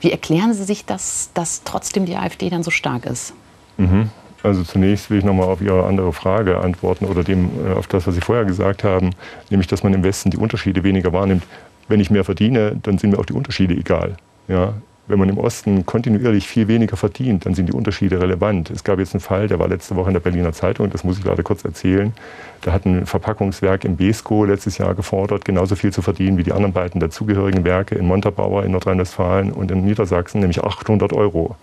wie 0.00 0.12
erklären 0.12 0.52
Sie 0.52 0.64
sich 0.64 0.84
das, 0.84 1.30
dass 1.32 1.62
trotzdem 1.64 2.04
die 2.04 2.16
AfD 2.16 2.50
dann 2.50 2.62
so 2.62 2.70
stark 2.70 3.06
ist? 3.06 3.32
Mhm. 3.78 4.10
Also 4.44 4.62
zunächst 4.62 5.08
will 5.08 5.18
ich 5.18 5.24
nochmal 5.24 5.46
auf 5.46 5.62
Ihre 5.62 5.86
andere 5.86 6.12
Frage 6.12 6.58
antworten 6.58 7.06
oder 7.06 7.24
dem, 7.24 7.48
äh, 7.66 7.72
auf 7.72 7.86
das, 7.86 8.06
was 8.06 8.14
Sie 8.14 8.20
vorher 8.20 8.44
gesagt 8.44 8.84
haben, 8.84 9.10
nämlich, 9.48 9.68
dass 9.68 9.82
man 9.82 9.94
im 9.94 10.04
Westen 10.04 10.30
die 10.30 10.36
Unterschiede 10.36 10.84
weniger 10.84 11.14
wahrnimmt. 11.14 11.44
Wenn 11.88 11.98
ich 11.98 12.10
mehr 12.10 12.24
verdiene, 12.24 12.76
dann 12.82 12.98
sind 12.98 13.10
mir 13.10 13.18
auch 13.18 13.24
die 13.24 13.32
Unterschiede 13.32 13.74
egal. 13.74 14.18
Ja? 14.46 14.74
Wenn 15.06 15.18
man 15.18 15.30
im 15.30 15.38
Osten 15.38 15.86
kontinuierlich 15.86 16.46
viel 16.46 16.68
weniger 16.68 16.98
verdient, 16.98 17.46
dann 17.46 17.54
sind 17.54 17.70
die 17.70 17.72
Unterschiede 17.72 18.20
relevant. 18.20 18.70
Es 18.70 18.84
gab 18.84 18.98
jetzt 18.98 19.14
einen 19.14 19.22
Fall, 19.22 19.48
der 19.48 19.58
war 19.58 19.68
letzte 19.68 19.96
Woche 19.96 20.08
in 20.08 20.14
der 20.14 20.20
Berliner 20.20 20.52
Zeitung, 20.52 20.90
das 20.90 21.04
muss 21.04 21.18
ich 21.18 21.24
leider 21.24 21.42
kurz 21.42 21.64
erzählen. 21.64 22.12
Da 22.60 22.72
hat 22.72 22.84
ein 22.84 23.06
Verpackungswerk 23.06 23.86
im 23.86 23.96
Besko 23.96 24.44
letztes 24.44 24.76
Jahr 24.76 24.94
gefordert, 24.94 25.46
genauso 25.46 25.74
viel 25.74 25.92
zu 25.92 26.02
verdienen 26.02 26.36
wie 26.36 26.42
die 26.42 26.52
anderen 26.52 26.74
beiden 26.74 27.00
dazugehörigen 27.00 27.64
Werke 27.64 27.94
in 27.94 28.06
Montabaur 28.06 28.62
in 28.64 28.72
Nordrhein-Westfalen 28.72 29.52
und 29.52 29.70
in 29.70 29.86
Niedersachsen, 29.86 30.40
nämlich 30.40 30.62
800 30.62 31.14
Euro. 31.14 31.56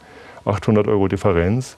800 0.45 0.87
Euro 0.87 1.07
Differenz. 1.07 1.77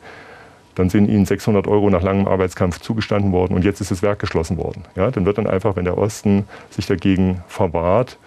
Dann 0.76 0.90
sind 0.90 1.08
ihnen 1.08 1.26
600 1.26 1.68
Euro 1.68 1.90
nach 1.90 2.02
langem 2.02 2.28
Arbeitskampf 2.28 2.80
zugestanden 2.80 3.32
worden 3.32 3.54
und 3.54 3.64
jetzt 3.64 3.82
ist 3.82 3.92
das 3.92 4.02
Werk 4.02 4.20
geschlossen 4.20 4.58
worden. 4.58 4.84
Ja, 4.96 5.12
dann 5.12 5.26
wird 5.26 5.38
dann 5.38 5.48
einfach, 5.48 5.76
wenn 5.76 5.86
der 5.86 5.98
Osten 5.98 6.48
sich 6.70 6.88
dagegen 6.88 7.42
verwahrt, 7.48 8.18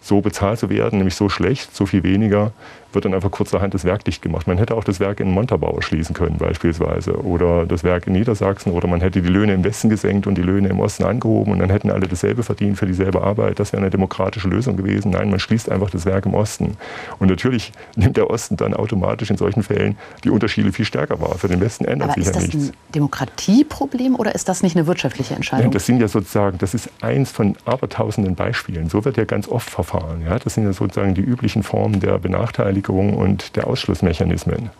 so 0.00 0.20
bezahlt 0.20 0.58
zu 0.58 0.70
werden, 0.70 0.98
nämlich 0.98 1.14
so 1.14 1.28
schlecht, 1.28 1.74
so 1.76 1.86
viel 1.86 2.02
weniger, 2.02 2.52
wird 2.92 3.04
dann 3.04 3.14
einfach 3.14 3.30
kurzerhand 3.30 3.74
das 3.74 3.84
Werk 3.84 4.04
dicht 4.04 4.22
gemacht. 4.22 4.46
Man 4.46 4.58
hätte 4.58 4.74
auch 4.74 4.84
das 4.84 5.00
Werk 5.00 5.20
in 5.20 5.30
Montabaur 5.30 5.82
schließen 5.82 6.14
können 6.14 6.36
beispielsweise 6.38 7.12
oder 7.24 7.66
das 7.66 7.84
Werk 7.84 8.06
in 8.06 8.14
Niedersachsen 8.14 8.72
oder 8.72 8.88
man 8.88 9.00
hätte 9.00 9.22
die 9.22 9.28
Löhne 9.28 9.54
im 9.54 9.64
Westen 9.64 9.88
gesenkt 9.88 10.26
und 10.26 10.36
die 10.36 10.42
Löhne 10.42 10.68
im 10.68 10.80
Osten 10.80 11.04
angehoben 11.04 11.52
und 11.52 11.58
dann 11.60 11.70
hätten 11.70 11.90
alle 11.90 12.08
dasselbe 12.08 12.42
verdient 12.42 12.78
für 12.78 12.86
dieselbe 12.86 13.22
Arbeit. 13.22 13.60
Das 13.60 13.72
wäre 13.72 13.82
eine 13.82 13.90
demokratische 13.90 14.48
Lösung 14.48 14.76
gewesen. 14.76 15.10
Nein, 15.12 15.30
man 15.30 15.38
schließt 15.38 15.70
einfach 15.70 15.90
das 15.90 16.06
Werk 16.06 16.26
im 16.26 16.34
Osten. 16.34 16.76
Und 17.18 17.28
natürlich 17.28 17.72
nimmt 17.96 18.16
der 18.16 18.30
Osten 18.30 18.56
dann 18.56 18.74
automatisch 18.74 19.30
in 19.30 19.36
solchen 19.36 19.62
Fällen 19.62 19.96
die 20.24 20.30
Unterschiede 20.30 20.72
viel 20.72 20.84
stärker 20.84 21.20
wahr. 21.20 21.36
Für 21.38 21.48
den 21.48 21.60
Westen 21.60 21.84
ändert 21.84 22.10
Aber 22.10 22.20
sich 22.20 22.32
ja 22.32 22.40
nichts. 22.40 22.54
Ist 22.54 22.62
das 22.62 22.70
ein 22.70 22.92
Demokratieproblem 22.94 24.16
oder 24.16 24.34
ist 24.34 24.48
das 24.48 24.62
nicht 24.62 24.76
eine 24.76 24.86
wirtschaftliche 24.86 25.34
Entscheidung? 25.34 25.66
Ja, 25.66 25.70
das 25.70 25.86
sind 25.86 26.00
ja 26.00 26.08
sozusagen, 26.08 26.58
das 26.58 26.74
ist 26.74 26.90
eins 27.00 27.30
von 27.30 27.56
abertausenden 27.64 28.34
Beispielen. 28.34 28.88
So 28.88 29.04
wird 29.04 29.16
ja 29.16 29.24
ganz 29.24 29.48
oft 29.48 29.70
verfahren. 29.70 30.22
Ja? 30.26 30.38
Das 30.38 30.54
sind 30.54 30.64
ja 30.64 30.72
sozusagen 30.72 31.14
die 31.14 31.20
üblichen 31.20 31.62
Formen 31.62 32.00
der 32.00 32.18
Benachteiligung 32.18 32.79
Beteiligung 32.80 33.16
und 33.16 33.56
der 33.56 33.66
Ausschlussmechanismen. 33.66 34.70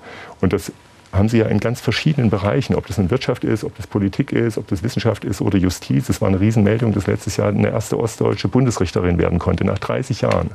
Und 0.41 0.53
das 0.53 0.73
haben 1.13 1.29
Sie 1.29 1.39
ja 1.39 1.47
in 1.47 1.59
ganz 1.59 1.81
verschiedenen 1.81 2.31
Bereichen, 2.31 2.75
ob 2.77 2.87
das 2.87 2.99
in 2.99 3.11
Wirtschaft 3.11 3.43
ist, 3.43 3.65
ob 3.65 3.77
das 3.77 3.87
Politik 3.87 4.33
ist, 4.33 4.59
ob 4.59 4.69
das 4.69 4.83
Wissenschaft 4.83 5.25
ist 5.25 5.41
oder 5.41 5.59
Justiz. 5.59 6.09
Es 6.09 6.21
war 6.21 6.29
eine 6.29 6.41
Riesenmeldung, 6.41 6.93
dass 6.93 7.07
letztes 7.07 7.37
Jahr 7.37 7.49
eine 7.49 7.71
erste 7.71 7.99
ostdeutsche 7.99 8.49
Bundesrichterin 8.49 9.19
werden 9.19 9.39
konnte, 9.39 9.65
nach 9.65 9.79
30 9.79 10.21
Jahren. 10.21 10.51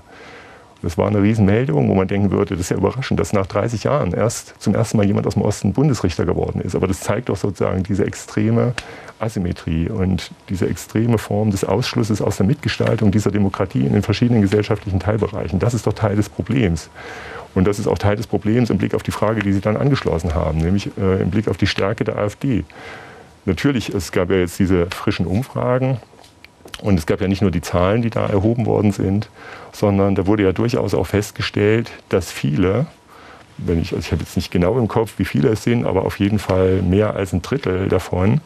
Das 0.81 0.97
war 0.97 1.07
eine 1.07 1.21
Riesenmeldung, 1.21 1.89
wo 1.89 1.95
man 1.95 2.07
denken 2.07 2.31
würde, 2.31 2.55
das 2.55 2.65
ist 2.65 2.69
ja 2.69 2.77
überraschend, 2.77 3.19
dass 3.19 3.33
nach 3.33 3.47
30 3.47 3.83
Jahren 3.83 4.13
erst 4.13 4.53
zum 4.59 4.75
ersten 4.75 4.97
Mal 4.97 5.05
jemand 5.05 5.27
aus 5.27 5.33
dem 5.33 5.41
Osten 5.41 5.73
Bundesrichter 5.73 6.25
geworden 6.25 6.61
ist. 6.61 6.75
Aber 6.75 6.87
das 6.87 6.99
zeigt 6.99 7.29
doch 7.29 7.37
sozusagen 7.37 7.83
diese 7.83 8.05
extreme 8.05 8.73
Asymmetrie 9.19 9.89
und 9.89 10.31
diese 10.49 10.67
extreme 10.67 11.17
Form 11.17 11.51
des 11.51 11.63
Ausschlusses 11.63 12.21
aus 12.21 12.37
der 12.37 12.45
Mitgestaltung 12.45 13.11
dieser 13.11 13.31
Demokratie 13.31 13.85
in 13.85 13.93
den 13.93 14.01
verschiedenen 14.01 14.41
gesellschaftlichen 14.41 14.99
Teilbereichen. 14.99 15.59
Das 15.59 15.73
ist 15.73 15.87
doch 15.87 15.93
Teil 15.93 16.15
des 16.15 16.29
Problems. 16.29 16.89
Und 17.53 17.65
das 17.65 17.79
ist 17.79 17.87
auch 17.87 17.97
Teil 17.97 18.17
des 18.17 18.27
Problems 18.27 18.69
im 18.69 18.77
Blick 18.77 18.93
auf 18.93 19.03
die 19.03 19.11
Frage, 19.11 19.41
die 19.41 19.53
Sie 19.53 19.61
dann 19.61 19.77
angeschlossen 19.77 20.35
haben, 20.35 20.57
nämlich 20.57 20.91
äh, 20.97 21.21
im 21.21 21.31
Blick 21.31 21.47
auf 21.47 21.57
die 21.57 21.67
Stärke 21.67 22.03
der 22.03 22.17
AfD. 22.17 22.65
Natürlich, 23.45 23.89
es 23.89 24.11
gab 24.11 24.29
ja 24.29 24.37
jetzt 24.37 24.59
diese 24.59 24.87
frischen 24.87 25.25
Umfragen 25.25 25.97
und 26.81 26.99
es 26.99 27.05
gab 27.05 27.21
ja 27.21 27.27
nicht 27.29 27.41
nur 27.41 27.51
die 27.51 27.61
Zahlen, 27.61 28.01
die 28.01 28.09
da 28.09 28.25
erhoben 28.25 28.65
worden 28.65 28.91
sind, 28.91 29.29
sondern 29.71 30.15
da 30.15 30.27
wurde 30.27 30.43
ja 30.43 30.51
durchaus 30.51 30.93
auch 30.93 31.07
festgestellt, 31.07 31.91
dass 32.09 32.31
viele, 32.31 32.87
wenn 33.57 33.81
ich, 33.81 33.93
also 33.93 34.03
ich 34.05 34.11
habe 34.11 34.21
jetzt 34.23 34.35
nicht 34.35 34.51
genau 34.51 34.77
im 34.77 34.89
Kopf, 34.89 35.13
wie 35.17 35.25
viele 35.25 35.49
es 35.49 35.63
sind, 35.63 35.85
aber 35.85 36.03
auf 36.03 36.19
jeden 36.19 36.39
Fall 36.39 36.81
mehr 36.81 37.15
als 37.15 37.31
ein 37.31 37.41
Drittel 37.41 37.87
davon 37.87 38.41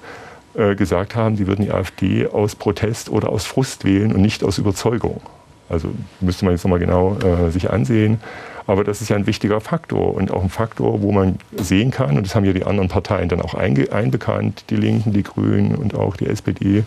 äh, 0.59 0.75
gesagt 0.75 1.15
haben, 1.15 1.37
sie 1.37 1.47
würden 1.47 1.63
die 1.63 1.71
AfD 1.71 2.27
aus 2.27 2.55
Protest 2.55 3.09
oder 3.09 3.29
aus 3.29 3.45
Frust 3.45 3.85
wählen 3.85 4.13
und 4.13 4.21
nicht 4.21 4.43
aus 4.43 4.57
Überzeugung. 4.57 5.21
Also 5.69 5.89
müsste 6.19 6.45
man 6.45 6.53
jetzt 6.53 6.63
nochmal 6.63 6.79
genau 6.79 7.17
äh, 7.19 7.51
sich 7.51 7.69
ansehen. 7.69 8.19
Aber 8.67 8.83
das 8.83 9.01
ist 9.01 9.09
ja 9.09 9.15
ein 9.15 9.25
wichtiger 9.25 9.61
Faktor 9.61 10.13
und 10.13 10.31
auch 10.31 10.43
ein 10.43 10.49
Faktor, 10.49 11.01
wo 11.01 11.11
man 11.11 11.39
sehen 11.57 11.89
kann, 11.89 12.17
und 12.17 12.27
das 12.27 12.35
haben 12.35 12.45
ja 12.45 12.53
die 12.53 12.65
anderen 12.65 12.87
Parteien 12.87 13.27
dann 13.27 13.41
auch 13.41 13.55
einbekannt, 13.55 14.65
die 14.69 14.75
Linken, 14.75 15.11
die 15.11 15.23
Grünen 15.23 15.73
und 15.73 15.95
auch 15.95 16.15
die 16.15 16.27
SPD, 16.27 16.83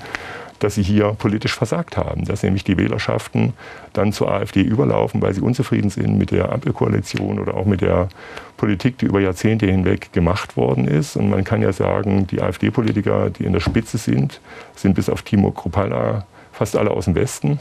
dass 0.63 0.77
sie 0.77 0.83
hier 0.83 1.15
politisch 1.19 1.55
versagt 1.55 1.97
haben, 1.97 2.25
dass 2.25 2.43
nämlich 2.43 2.63
die 2.63 2.79
Wählerschaften 2.79 3.53
dann 3.93 4.13
zur 4.13 4.31
AfD 4.31 4.61
überlaufen, 4.63 5.21
weil 5.21 5.35
sie 5.35 5.41
unzufrieden 5.41 5.91
sind 5.91 6.17
mit 6.17 6.31
der 6.31 6.53
Ampelkoalition 6.53 7.39
oder 7.39 7.55
auch 7.55 7.67
mit 7.67 7.81
der 7.81 8.09
Politik, 8.57 8.99
die 8.99 9.07
über 9.07 9.21
Jahrzehnte 9.21 9.67
hinweg 9.67 10.13
gemacht 10.13 10.57
worden 10.57 10.87
ist. 10.87 11.17
Und 11.17 11.31
man 11.31 11.43
kann 11.43 11.63
ja 11.63 11.73
sagen, 11.73 12.27
die 12.29 12.41
AfD-Politiker, 12.41 13.31
die 13.31 13.45
in 13.45 13.53
der 13.53 13.61
Spitze 13.61 13.99
sind, 13.99 14.41
sind 14.77 14.95
bis 14.95 15.09
auf 15.09 15.23
Timo 15.23 15.51
Kropala 15.51 16.27
fast 16.53 16.77
alle 16.77 16.91
aus 16.91 17.07
dem 17.07 17.17
Westen. 17.17 17.59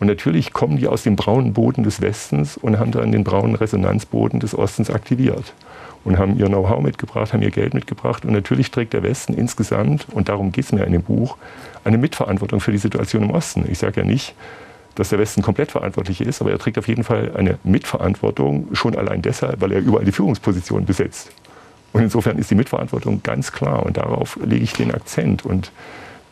Und 0.00 0.06
natürlich 0.06 0.52
kommen 0.52 0.78
die 0.78 0.88
aus 0.88 1.02
dem 1.02 1.14
braunen 1.14 1.52
Boden 1.52 1.84
des 1.84 2.00
Westens 2.00 2.56
und 2.56 2.78
haben 2.78 2.90
dann 2.90 3.12
den 3.12 3.22
braunen 3.22 3.54
Resonanzboden 3.54 4.40
des 4.40 4.58
Ostens 4.58 4.90
aktiviert 4.90 5.52
und 6.04 6.18
haben 6.18 6.38
ihr 6.38 6.46
Know-how 6.46 6.80
mitgebracht, 6.80 7.32
haben 7.32 7.42
ihr 7.42 7.50
Geld 7.50 7.74
mitgebracht. 7.74 8.24
Und 8.24 8.32
natürlich 8.32 8.70
trägt 8.70 8.92
der 8.92 9.02
Westen 9.02 9.34
insgesamt, 9.34 10.06
und 10.12 10.28
darum 10.28 10.52
geht 10.52 10.64
es 10.64 10.72
mir 10.72 10.84
in 10.84 10.92
dem 10.92 11.02
Buch, 11.02 11.36
eine 11.84 11.98
Mitverantwortung 11.98 12.60
für 12.60 12.72
die 12.72 12.78
Situation 12.78 13.24
im 13.24 13.30
Osten. 13.30 13.64
Ich 13.70 13.78
sage 13.78 14.00
ja 14.00 14.06
nicht, 14.06 14.34
dass 14.94 15.10
der 15.10 15.18
Westen 15.18 15.42
komplett 15.42 15.70
verantwortlich 15.70 16.20
ist, 16.20 16.40
aber 16.40 16.50
er 16.50 16.58
trägt 16.58 16.78
auf 16.78 16.88
jeden 16.88 17.04
Fall 17.04 17.32
eine 17.36 17.58
Mitverantwortung, 17.64 18.68
schon 18.74 18.96
allein 18.96 19.22
deshalb, 19.22 19.60
weil 19.60 19.72
er 19.72 19.80
überall 19.80 20.04
die 20.04 20.12
Führungsposition 20.12 20.84
besetzt. 20.84 21.30
Und 21.92 22.02
insofern 22.02 22.38
ist 22.38 22.50
die 22.50 22.54
Mitverantwortung 22.54 23.22
ganz 23.22 23.52
klar 23.52 23.84
und 23.84 23.96
darauf 23.96 24.38
lege 24.44 24.62
ich 24.62 24.72
den 24.72 24.92
Akzent. 24.94 25.44
Und 25.44 25.72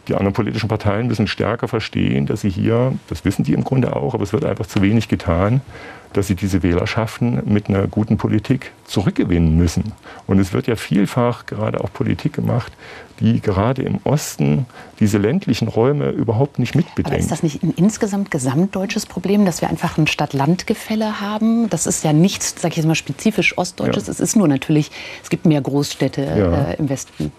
die 0.06 0.14
anderen 0.14 0.32
politischen 0.32 0.68
Parteien 0.68 1.06
müssen 1.08 1.26
stärker 1.26 1.68
verstehen, 1.68 2.26
dass 2.26 2.42
sie 2.42 2.50
hier, 2.50 2.92
das 3.08 3.24
wissen 3.24 3.44
die 3.44 3.52
im 3.52 3.64
Grunde 3.64 3.94
auch, 3.94 4.14
aber 4.14 4.22
es 4.22 4.32
wird 4.32 4.44
einfach 4.44 4.66
zu 4.66 4.82
wenig 4.82 5.08
getan, 5.08 5.60
dass 6.12 6.26
sie 6.26 6.34
diese 6.34 6.62
Wählerschaften 6.62 7.42
mit 7.44 7.68
einer 7.68 7.86
guten 7.86 8.16
Politik 8.16 8.72
zurückgewinnen 8.86 9.56
müssen. 9.56 9.92
Und 10.26 10.38
es 10.38 10.52
wird 10.52 10.66
ja 10.66 10.76
vielfach 10.76 11.46
gerade 11.46 11.82
auch 11.82 11.92
Politik 11.92 12.32
gemacht, 12.32 12.72
die 13.20 13.40
gerade 13.40 13.82
im 13.82 13.98
Osten 14.04 14.66
diese 15.00 15.18
ländlichen 15.18 15.68
Räume 15.68 16.10
überhaupt 16.10 16.58
nicht 16.58 16.74
mitbedenkt. 16.74 17.10
Aber 17.10 17.18
ist 17.18 17.30
das 17.30 17.42
nicht 17.42 17.62
ein 17.62 17.72
insgesamt 17.76 18.30
gesamtdeutsches 18.30 19.06
Problem, 19.06 19.44
dass 19.44 19.60
wir 19.60 19.68
einfach 19.68 19.98
ein 19.98 20.06
Stadt-Land-Gefälle 20.06 21.20
haben? 21.20 21.68
Das 21.68 21.86
ist 21.86 22.04
ja 22.04 22.12
nichts, 22.12 22.54
sag 22.58 22.72
ich 22.72 22.76
jetzt 22.76 22.86
mal, 22.86 22.94
spezifisch 22.94 23.58
Ostdeutsches. 23.58 24.06
Ja. 24.06 24.12
Es 24.12 24.20
ist 24.20 24.36
nur 24.36 24.48
natürlich, 24.48 24.90
es 25.22 25.30
gibt 25.30 25.46
mehr 25.46 25.60
Großstädte 25.60 26.22
ja. 26.22 26.62
äh, 26.70 26.76
im 26.76 26.88
Westen. 26.88 27.32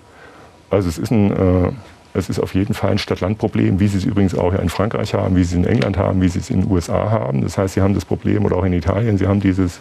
Also 0.69 0.89
es 0.89 0.97
ist 0.97 1.11
ein... 1.11 1.31
Äh, 1.31 1.71
es 2.13 2.29
ist 2.29 2.39
auf 2.39 2.55
jeden 2.55 2.73
Fall 2.73 2.91
ein 2.91 2.97
Stadt-Land-Problem, 2.97 3.79
wie 3.79 3.87
Sie 3.87 3.97
es 3.97 4.05
übrigens 4.05 4.35
auch 4.35 4.53
in 4.53 4.69
Frankreich 4.69 5.13
haben, 5.13 5.35
wie 5.35 5.43
Sie 5.43 5.55
es 5.59 5.65
in 5.65 5.71
England 5.71 5.97
haben, 5.97 6.21
wie 6.21 6.29
Sie 6.29 6.39
es 6.39 6.49
in 6.49 6.61
den 6.61 6.71
USA 6.71 7.11
haben. 7.11 7.41
Das 7.41 7.57
heißt, 7.57 7.75
Sie 7.75 7.81
haben 7.81 7.93
das 7.93 8.05
Problem, 8.05 8.45
oder 8.45 8.57
auch 8.57 8.63
in 8.63 8.73
Italien, 8.73 9.17
Sie 9.17 9.27
haben 9.27 9.39
dieses 9.39 9.79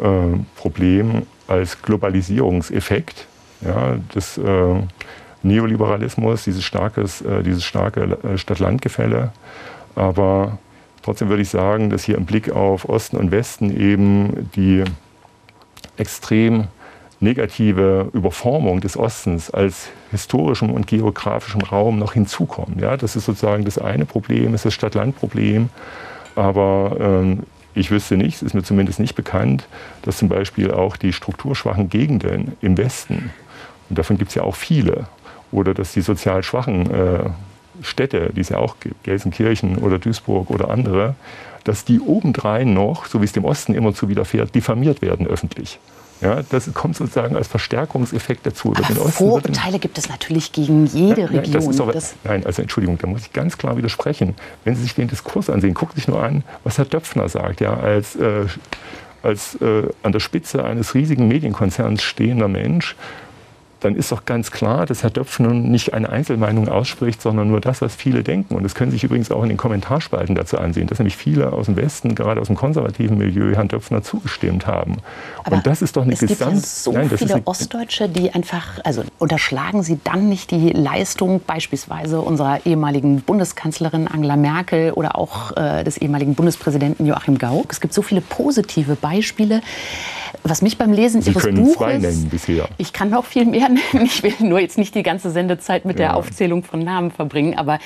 äh, 0.00 0.38
Problem 0.56 1.22
als 1.48 1.80
Globalisierungseffekt 1.82 3.26
ja, 3.62 3.96
des 4.14 4.38
äh, 4.38 4.74
Neoliberalismus, 5.42 6.44
dieses, 6.44 6.64
starkes, 6.64 7.22
äh, 7.22 7.42
dieses 7.42 7.64
starke 7.64 8.18
äh, 8.22 8.38
Stadt-Land-Gefälle. 8.38 9.32
Aber 9.94 10.58
trotzdem 11.02 11.28
würde 11.28 11.42
ich 11.42 11.50
sagen, 11.50 11.90
dass 11.90 12.04
hier 12.04 12.16
im 12.16 12.26
Blick 12.26 12.50
auf 12.50 12.88
Osten 12.88 13.16
und 13.16 13.30
Westen 13.30 13.74
eben 13.74 14.50
die 14.54 14.84
extrem 15.96 16.64
negative 17.24 18.08
Überformung 18.12 18.80
des 18.80 18.96
Ostens 18.96 19.50
als 19.50 19.88
historischem 20.12 20.70
und 20.70 20.86
geografischem 20.86 21.62
Raum 21.62 21.98
noch 21.98 22.12
hinzukommen. 22.12 22.78
Ja, 22.78 22.96
das 22.96 23.16
ist 23.16 23.24
sozusagen 23.24 23.64
das 23.64 23.78
eine 23.78 24.04
Problem, 24.04 24.54
ist 24.54 24.64
das 24.64 24.74
Stadt-Land-Problem. 24.74 25.70
Aber 26.36 26.96
ähm, 27.00 27.40
ich 27.74 27.90
wüsste 27.90 28.16
nicht, 28.16 28.36
es 28.36 28.42
ist 28.42 28.54
mir 28.54 28.62
zumindest 28.62 29.00
nicht 29.00 29.16
bekannt, 29.16 29.66
dass 30.02 30.18
zum 30.18 30.28
Beispiel 30.28 30.70
auch 30.70 30.96
die 30.96 31.12
strukturschwachen 31.12 31.88
Gegenden 31.88 32.52
im 32.60 32.78
Westen, 32.78 33.30
und 33.90 33.98
davon 33.98 34.16
gibt 34.16 34.30
es 34.30 34.36
ja 34.36 34.42
auch 34.42 34.54
viele, 34.54 35.06
oder 35.50 35.74
dass 35.74 35.92
die 35.92 36.00
sozial 36.00 36.42
schwachen 36.42 36.90
äh, 36.90 37.30
Städte, 37.82 38.30
die 38.34 38.40
es 38.40 38.50
ja 38.50 38.58
auch 38.58 38.76
gibt, 38.80 39.02
Gelsenkirchen 39.04 39.78
oder 39.78 39.98
Duisburg 39.98 40.50
oder 40.50 40.70
andere, 40.70 41.16
dass 41.64 41.84
die 41.84 42.00
obendrein 42.00 42.74
noch, 42.74 43.06
so 43.06 43.20
wie 43.20 43.24
es 43.24 43.32
dem 43.32 43.44
Osten 43.44 43.74
immer 43.74 43.94
zu 43.94 44.08
widerfährt, 44.08 44.54
diffamiert 44.54 45.02
werden 45.02 45.26
öffentlich. 45.26 45.78
Ja, 46.24 46.42
das 46.42 46.72
kommt 46.72 46.96
sozusagen 46.96 47.36
als 47.36 47.48
Verstärkungseffekt 47.48 48.46
dazu. 48.46 48.72
Aber 48.74 48.82
den 48.82 48.96
Vorurteile 48.96 49.78
gibt 49.78 49.98
es 49.98 50.08
natürlich 50.08 50.52
gegen 50.52 50.86
jede 50.86 51.20
ja, 51.20 51.26
Region. 51.26 51.66
Das 51.66 51.80
aber, 51.80 51.94
nein, 52.24 52.46
also 52.46 52.62
Entschuldigung, 52.62 52.96
da 52.96 53.06
muss 53.06 53.22
ich 53.22 53.32
ganz 53.32 53.58
klar 53.58 53.76
widersprechen. 53.76 54.34
Wenn 54.64 54.74
Sie 54.74 54.82
sich 54.82 54.94
den 54.94 55.08
Diskurs 55.08 55.50
ansehen, 55.50 55.74
gucken 55.74 55.94
Sie 55.94 56.00
sich 56.00 56.08
nur 56.08 56.22
an, 56.22 56.42
was 56.64 56.78
Herr 56.78 56.86
Döpfner 56.86 57.28
sagt, 57.28 57.60
ja, 57.60 57.74
als, 57.74 58.16
äh, 58.16 58.46
als 59.22 59.56
äh, 59.56 59.82
an 60.02 60.12
der 60.12 60.20
Spitze 60.20 60.64
eines 60.64 60.94
riesigen 60.94 61.28
Medienkonzerns 61.28 62.02
stehender 62.02 62.48
Mensch 62.48 62.96
dann 63.84 63.96
ist 63.96 64.10
doch 64.10 64.24
ganz 64.24 64.50
klar, 64.50 64.86
dass 64.86 65.02
Herr 65.02 65.10
Döpf 65.10 65.38
nun 65.38 65.70
nicht 65.70 65.92
eine 65.92 66.08
Einzelmeinung 66.08 66.68
ausspricht, 66.68 67.20
sondern 67.20 67.48
nur 67.48 67.60
das, 67.60 67.82
was 67.82 67.94
viele 67.94 68.22
denken. 68.22 68.54
Und 68.54 68.62
das 68.62 68.74
können 68.74 68.90
Sie 68.90 68.96
sich 68.96 69.04
übrigens 69.04 69.30
auch 69.30 69.42
in 69.42 69.50
den 69.50 69.58
Kommentarspalten 69.58 70.34
dazu 70.34 70.58
ansehen, 70.58 70.86
dass 70.86 70.98
nämlich 70.98 71.16
viele 71.16 71.52
aus 71.52 71.66
dem 71.66 71.76
Westen, 71.76 72.14
gerade 72.14 72.40
aus 72.40 72.46
dem 72.46 72.56
konservativen 72.56 73.18
Milieu, 73.18 73.54
Herrn 73.54 73.68
Döpfner 73.68 74.02
zugestimmt 74.02 74.66
haben. 74.66 74.96
Aber 75.44 75.56
und 75.56 75.66
das 75.66 75.82
ist 75.82 75.96
doch 75.96 76.02
eine 76.02 76.14
es 76.14 76.20
Gesamt... 76.20 76.52
Gibt 76.52 76.62
ja 76.62 76.68
so 76.68 76.92
Nein, 76.92 77.10
viele. 77.10 77.42
Ostdeutsche, 77.44 78.08
die 78.08 78.32
einfach, 78.32 78.80
also 78.84 79.04
unterschlagen 79.18 79.82
Sie 79.82 79.98
dann 80.02 80.28
nicht 80.28 80.50
die 80.50 80.70
Leistung 80.70 81.40
beispielsweise 81.46 82.20
unserer 82.20 82.64
ehemaligen 82.64 83.20
Bundeskanzlerin 83.20 84.08
Angela 84.08 84.36
Merkel 84.36 84.92
oder 84.92 85.16
auch 85.16 85.56
äh, 85.56 85.84
des 85.84 85.98
ehemaligen 85.98 86.34
Bundespräsidenten 86.34 87.06
Joachim 87.06 87.38
Gauck. 87.38 87.66
Es 87.70 87.80
gibt 87.80 87.92
so 87.92 88.02
viele 88.02 88.20
positive 88.22 88.96
Beispiele. 88.96 89.60
Was 90.42 90.62
mich 90.62 90.76
beim 90.76 90.92
Lesen 90.92 91.22
Sie 91.22 91.30
Ihres 91.30 91.42
können 91.42 91.62
Buches... 91.62 91.76
zwei 91.76 91.98
nennen 91.98 92.28
bisher. 92.28 92.68
Ich 92.76 92.92
kann 92.92 93.08
noch 93.10 93.24
viel 93.24 93.46
mehr 93.46 93.68
nennen. 93.74 94.04
Ich 94.14 94.22
will 94.22 94.34
nur 94.40 94.60
jetzt 94.60 94.78
nicht 94.78 94.94
die 94.94 95.02
ganze 95.02 95.30
Sendezeit 95.30 95.84
mit 95.84 95.98
ja. 95.98 96.06
der 96.06 96.16
Aufzählung 96.16 96.62
von 96.62 96.80
Namen 96.80 97.10
verbringen. 97.10 97.58
Aber 97.58 97.78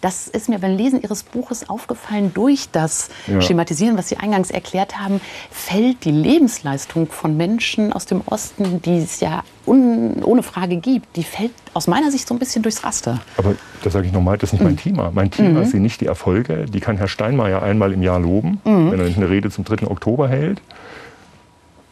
das 0.00 0.28
ist 0.28 0.48
mir 0.48 0.58
beim 0.58 0.76
Lesen 0.76 1.02
Ihres 1.02 1.22
Buches 1.22 1.68
aufgefallen. 1.68 2.32
Durch 2.34 2.70
das 2.70 3.10
ja. 3.26 3.40
Schematisieren, 3.40 3.96
was 3.96 4.08
Sie 4.08 4.16
eingangs 4.16 4.50
erklärt 4.50 4.98
haben, 4.98 5.20
fällt 5.50 6.04
die 6.04 6.10
Lebensleistung 6.10 7.06
von 7.08 7.36
Menschen 7.36 7.92
aus 7.92 8.06
dem 8.06 8.22
Osten, 8.26 8.82
die 8.82 8.98
es 8.98 9.20
ja 9.20 9.42
un, 9.68 10.22
ohne 10.24 10.42
Frage 10.42 10.76
gibt, 10.76 11.16
die 11.16 11.22
fällt 11.22 11.52
aus 11.74 11.86
meiner 11.86 12.10
Sicht 12.10 12.26
so 12.26 12.34
ein 12.34 12.38
bisschen 12.38 12.62
durchs 12.62 12.82
Raster. 12.84 13.20
Aber 13.36 13.54
das 13.82 13.92
sage 13.92 14.06
ich 14.06 14.12
nochmal, 14.12 14.38
das 14.38 14.52
ist 14.52 14.54
nicht 14.54 14.62
mhm. 14.62 14.66
mein 14.66 14.76
Thema. 14.76 15.10
Mein 15.14 15.30
Thema 15.30 15.60
mhm. 15.60 15.64
sind 15.66 15.82
nicht 15.82 16.00
die 16.00 16.06
Erfolge. 16.06 16.66
Die 16.66 16.80
kann 16.80 16.96
Herr 16.96 17.08
Steinmeier 17.08 17.62
einmal 17.62 17.92
im 17.92 18.02
Jahr 18.02 18.18
loben, 18.18 18.60
mhm. 18.64 18.90
wenn 18.90 19.00
er 19.00 19.06
eine 19.06 19.30
Rede 19.30 19.50
zum 19.50 19.64
3. 19.64 19.86
Oktober 19.86 20.28
hält. 20.28 20.60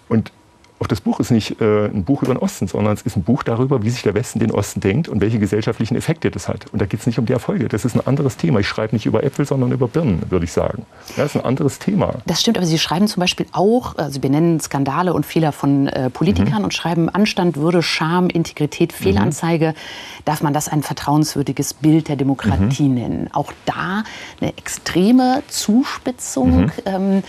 Und 0.09 0.33
auch 0.79 0.87
das 0.87 1.01
Buch 1.01 1.21
ist 1.21 1.31
nicht 1.31 1.61
äh, 1.61 1.87
ein 1.87 2.05
Buch 2.05 2.23
über 2.23 2.35
den 2.35 2.39
Osten, 2.39 2.69
sondern 2.69 2.93
es 2.93 3.03
ist 3.03 3.17
ein 3.17 3.23
Buch 3.23 3.43
darüber, 3.43 3.83
wie 3.83 3.91
sich 3.91 4.03
der 4.03 4.15
Westen 4.15 4.41
den 4.41 4.51
Osten 4.51 4.81
denkt 4.81 5.09
und 5.09 5.21
welche 5.21 5.39
gesellschaftlichen 5.39 5.97
Effekte 5.97 6.31
das 6.31 6.49
hat. 6.49 6.67
Und 6.73 6.83
da 6.83 6.87
geht 6.87 7.01
es 7.01 7.07
nicht 7.07 7.19
um 7.19 7.25
die 7.25 7.33
Erfolge. 7.33 7.69
Das 7.69 7.85
ist 7.87 7.95
ein 7.95 8.07
anderes 8.07 8.37
Thema. 8.37 8.61
Ich 8.61 8.69
schreibe 8.69 8.95
nicht 8.95 9.07
über 9.07 9.25
Äpfel, 9.25 9.47
sondern 9.47 9.73
über 9.73 9.89
Birnen, 9.89 10.23
würde 10.31 10.45
ich 10.45 10.53
sagen. 10.53 10.85
Das 11.17 11.35
ist 11.35 11.37
ein 11.37 11.45
anderes 11.45 11.79
Thema. 11.79 12.17
Das 12.27 12.43
stimmt, 12.43 12.59
aber 12.59 12.67
Sie 12.67 12.79
schreiben 12.79 13.09
zum 13.09 13.21
Beispiel 13.21 13.47
auch, 13.53 13.97
also 13.97 14.13
Sie 14.13 14.19
benennen 14.19 14.61
Skandale 14.61 15.15
und 15.15 15.25
Fehler 15.25 15.53
von 15.53 15.87
äh, 15.89 16.11
Politikern 16.11 16.59
mhm. 16.59 16.65
und 16.65 16.75
schreiben 16.75 17.09
Anstand, 17.09 17.57
Würde, 17.57 17.83
Scham, 17.83 18.29
Integrität. 18.29 18.93
Fehlanzeige. 18.93 19.69
Mhm. 19.69 20.23
Darf 20.25 20.43
man 20.43 20.53
das 20.53 20.69
ein 20.69 20.83
vertrauenswürdiges 20.83 21.75
Bild 21.75 22.09
der 22.09 22.17
Demokratie 22.17 22.89
mhm. 22.89 22.95
nennen? 22.95 23.31
Auch 23.33 23.53
da 23.65 24.05
eine 24.41 24.57
extreme 24.59 25.43
Zuspitzung. 25.49 26.65
Mhm. 26.65 26.73
Ähm, 26.85 27.23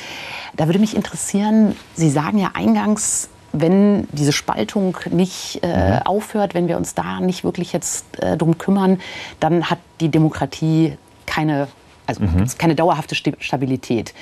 da 0.56 0.66
würde 0.66 0.80
mich 0.80 0.96
interessieren, 0.96 1.76
Sie 1.94 2.10
sagen 2.10 2.40
ja 2.40 2.52
eingangs, 2.54 3.30
wenn 3.62 4.08
diese 4.12 4.32
Spaltung 4.32 4.98
nicht 5.10 5.60
äh, 5.64 5.96
mhm. 5.96 6.02
aufhört, 6.06 6.54
wenn 6.54 6.68
wir 6.68 6.78
uns 6.78 6.96
da 6.96 7.20
nicht 7.20 7.44
wirklich 7.44 7.74
jetzt 7.74 8.06
äh, 8.20 8.38
drum 8.38 8.58
kümmern, 8.58 9.00
dann 9.40 9.70
hat 9.70 9.80
die 10.00 10.10
Demokratie 10.10 10.98
keine, 11.26 11.68
also 12.06 12.24
mhm. 12.24 12.46
keine 12.58 12.76
dauerhafte 12.76 13.16
Stabilität. 13.16 14.14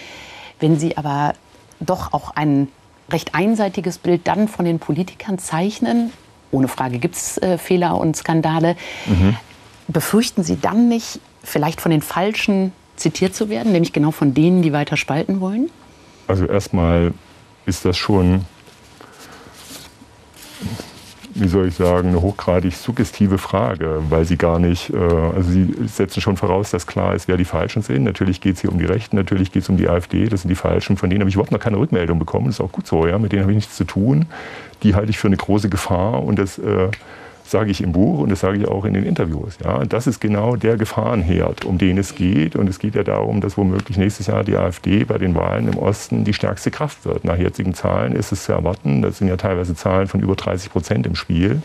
Wenn 0.59 0.77
Sie 0.79 0.97
aber 0.97 1.33
doch 1.79 2.13
auch 2.13 2.31
ein 2.31 2.67
recht 3.09 3.35
einseitiges 3.35 3.97
Bild 3.97 4.27
dann 4.27 4.47
von 4.47 4.65
den 4.65 4.79
Politikern 4.79 5.37
zeichnen, 5.37 6.11
ohne 6.51 6.67
Frage 6.67 6.99
gibt 6.99 7.15
es 7.15 7.37
äh, 7.37 7.57
Fehler 7.57 7.97
und 7.97 8.15
Skandale, 8.15 8.75
mhm. 9.05 9.35
befürchten 9.87 10.43
Sie 10.43 10.59
dann 10.59 10.87
nicht, 10.87 11.19
vielleicht 11.43 11.81
von 11.81 11.91
den 11.91 12.01
Falschen 12.01 12.71
zitiert 12.95 13.35
zu 13.35 13.49
werden, 13.49 13.71
nämlich 13.71 13.93
genau 13.93 14.11
von 14.11 14.33
denen, 14.33 14.61
die 14.61 14.73
weiter 14.73 14.97
spalten 14.97 15.41
wollen? 15.41 15.69
Also 16.27 16.45
erstmal 16.45 17.13
ist 17.65 17.85
das 17.85 17.97
schon 17.97 18.45
wie 21.35 21.49
soll 21.49 21.67
ich 21.67 21.75
sagen, 21.75 22.09
eine 22.09 22.21
hochgradig 22.21 22.73
suggestive 22.73 23.37
Frage, 23.37 24.01
weil 24.09 24.23
sie 24.23 24.37
gar 24.37 24.57
nicht, 24.57 24.89
äh, 24.91 24.97
also 24.97 25.51
sie 25.51 25.75
setzen 25.85 26.21
schon 26.21 26.37
voraus, 26.37 26.71
dass 26.71 26.87
klar 26.87 27.13
ist, 27.13 27.27
wer 27.27 27.35
die 27.35 27.45
Falschen 27.45 27.81
sind. 27.81 28.03
Natürlich 28.03 28.39
geht 28.39 28.55
es 28.55 28.61
hier 28.61 28.71
um 28.71 28.79
die 28.79 28.85
Rechten, 28.85 29.17
natürlich 29.17 29.51
geht 29.51 29.63
es 29.63 29.69
um 29.69 29.75
die 29.75 29.89
AfD, 29.89 30.27
das 30.29 30.41
sind 30.41 30.49
die 30.49 30.55
Falschen, 30.55 30.95
von 30.95 31.09
denen 31.09 31.21
habe 31.21 31.29
ich 31.29 31.35
überhaupt 31.35 31.51
noch 31.51 31.59
keine 31.59 31.77
Rückmeldung 31.77 32.19
bekommen, 32.19 32.47
das 32.47 32.55
ist 32.55 32.61
auch 32.61 32.71
gut 32.71 32.87
so, 32.87 33.05
ja, 33.05 33.19
mit 33.19 33.33
denen 33.33 33.41
habe 33.41 33.51
ich 33.51 33.57
nichts 33.57 33.75
zu 33.75 33.83
tun. 33.83 34.25
Die 34.83 34.95
halte 34.95 35.09
ich 35.09 35.17
für 35.17 35.27
eine 35.27 35.37
große 35.37 35.69
Gefahr 35.69 36.23
und 36.23 36.39
das 36.39 36.57
äh, 36.57 36.89
sage 37.47 37.71
ich 37.71 37.81
im 37.81 37.91
Buch 37.91 38.19
und 38.19 38.29
das 38.29 38.39
sage 38.39 38.57
ich 38.57 38.67
auch 38.67 38.85
in 38.85 38.93
den 38.93 39.05
Interviews. 39.05 39.57
Ja, 39.63 39.85
das 39.85 40.07
ist 40.07 40.19
genau 40.19 40.55
der 40.55 40.77
Gefahrenherd, 40.77 41.65
um 41.65 41.77
den 41.77 41.97
es 41.97 42.15
geht. 42.15 42.55
Und 42.55 42.67
es 42.67 42.79
geht 42.79 42.95
ja 42.95 43.03
darum, 43.03 43.41
dass 43.41 43.57
womöglich 43.57 43.97
nächstes 43.97 44.27
Jahr 44.27 44.43
die 44.43 44.55
AfD 44.55 45.03
bei 45.03 45.17
den 45.17 45.35
Wahlen 45.35 45.67
im 45.67 45.77
Osten 45.77 46.23
die 46.23 46.33
stärkste 46.33 46.71
Kraft 46.71 47.05
wird. 47.05 47.23
Nach 47.23 47.37
jetzigen 47.37 47.73
Zahlen 47.73 48.13
ist 48.13 48.31
es 48.31 48.45
zu 48.45 48.53
erwarten. 48.53 49.01
Das 49.01 49.19
sind 49.19 49.27
ja 49.27 49.37
teilweise 49.37 49.75
Zahlen 49.75 50.07
von 50.07 50.21
über 50.21 50.35
30 50.35 50.71
Prozent 50.71 51.05
im 51.05 51.15
Spiel. 51.15 51.61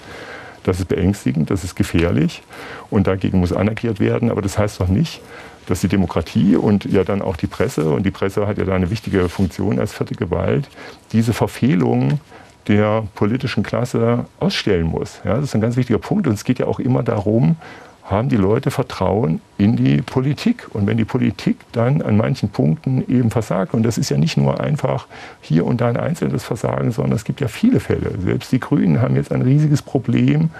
Das 0.64 0.78
ist 0.78 0.88
beängstigend, 0.88 1.50
das 1.50 1.64
ist 1.64 1.74
gefährlich 1.74 2.42
und 2.90 3.06
dagegen 3.06 3.40
muss 3.40 3.52
anerkannt 3.52 3.98
werden. 3.98 4.30
Aber 4.30 4.42
das 4.42 4.58
heißt 4.58 4.80
doch 4.80 4.88
nicht, 4.88 5.22
dass 5.66 5.80
die 5.80 5.88
Demokratie 5.88 6.56
und 6.56 6.84
ja 6.84 7.04
dann 7.04 7.22
auch 7.22 7.36
die 7.36 7.46
Presse, 7.46 7.88
und 7.90 8.04
die 8.04 8.10
Presse 8.10 8.46
hat 8.46 8.58
ja 8.58 8.64
da 8.64 8.74
eine 8.74 8.90
wichtige 8.90 9.28
Funktion 9.28 9.78
als 9.78 9.94
vierte 9.94 10.14
Gewalt, 10.14 10.68
diese 11.12 11.32
Verfehlungen 11.32 12.20
der 12.68 13.04
politischen 13.14 13.62
Klasse 13.62 14.26
ausstellen 14.38 14.86
muss. 14.86 15.20
Ja, 15.24 15.34
das 15.34 15.44
ist 15.44 15.54
ein 15.54 15.60
ganz 15.60 15.76
wichtiger 15.76 15.98
Punkt. 15.98 16.26
Und 16.26 16.34
es 16.34 16.44
geht 16.44 16.58
ja 16.58 16.66
auch 16.66 16.78
immer 16.78 17.02
darum, 17.02 17.56
haben 18.04 18.28
die 18.28 18.36
Leute 18.36 18.70
Vertrauen 18.70 19.40
in 19.56 19.76
die 19.76 20.02
Politik. 20.02 20.66
Und 20.72 20.86
wenn 20.86 20.96
die 20.96 21.04
Politik 21.04 21.58
dann 21.72 22.02
an 22.02 22.16
manchen 22.16 22.48
Punkten 22.48 23.04
eben 23.08 23.30
versagt, 23.30 23.72
und 23.72 23.84
das 23.84 23.98
ist 23.98 24.10
ja 24.10 24.18
nicht 24.18 24.36
nur 24.36 24.60
einfach 24.60 25.06
hier 25.40 25.64
und 25.64 25.80
da 25.80 25.88
ein 25.88 25.96
einzelnes 25.96 26.44
Versagen, 26.44 26.90
sondern 26.90 27.14
es 27.14 27.24
gibt 27.24 27.40
ja 27.40 27.48
viele 27.48 27.78
Fälle. 27.78 28.12
Selbst 28.20 28.50
die 28.50 28.60
Grünen 28.60 29.00
haben 29.00 29.14
jetzt 29.14 29.32
ein 29.32 29.42
riesiges 29.42 29.80
Problem, 29.82 30.50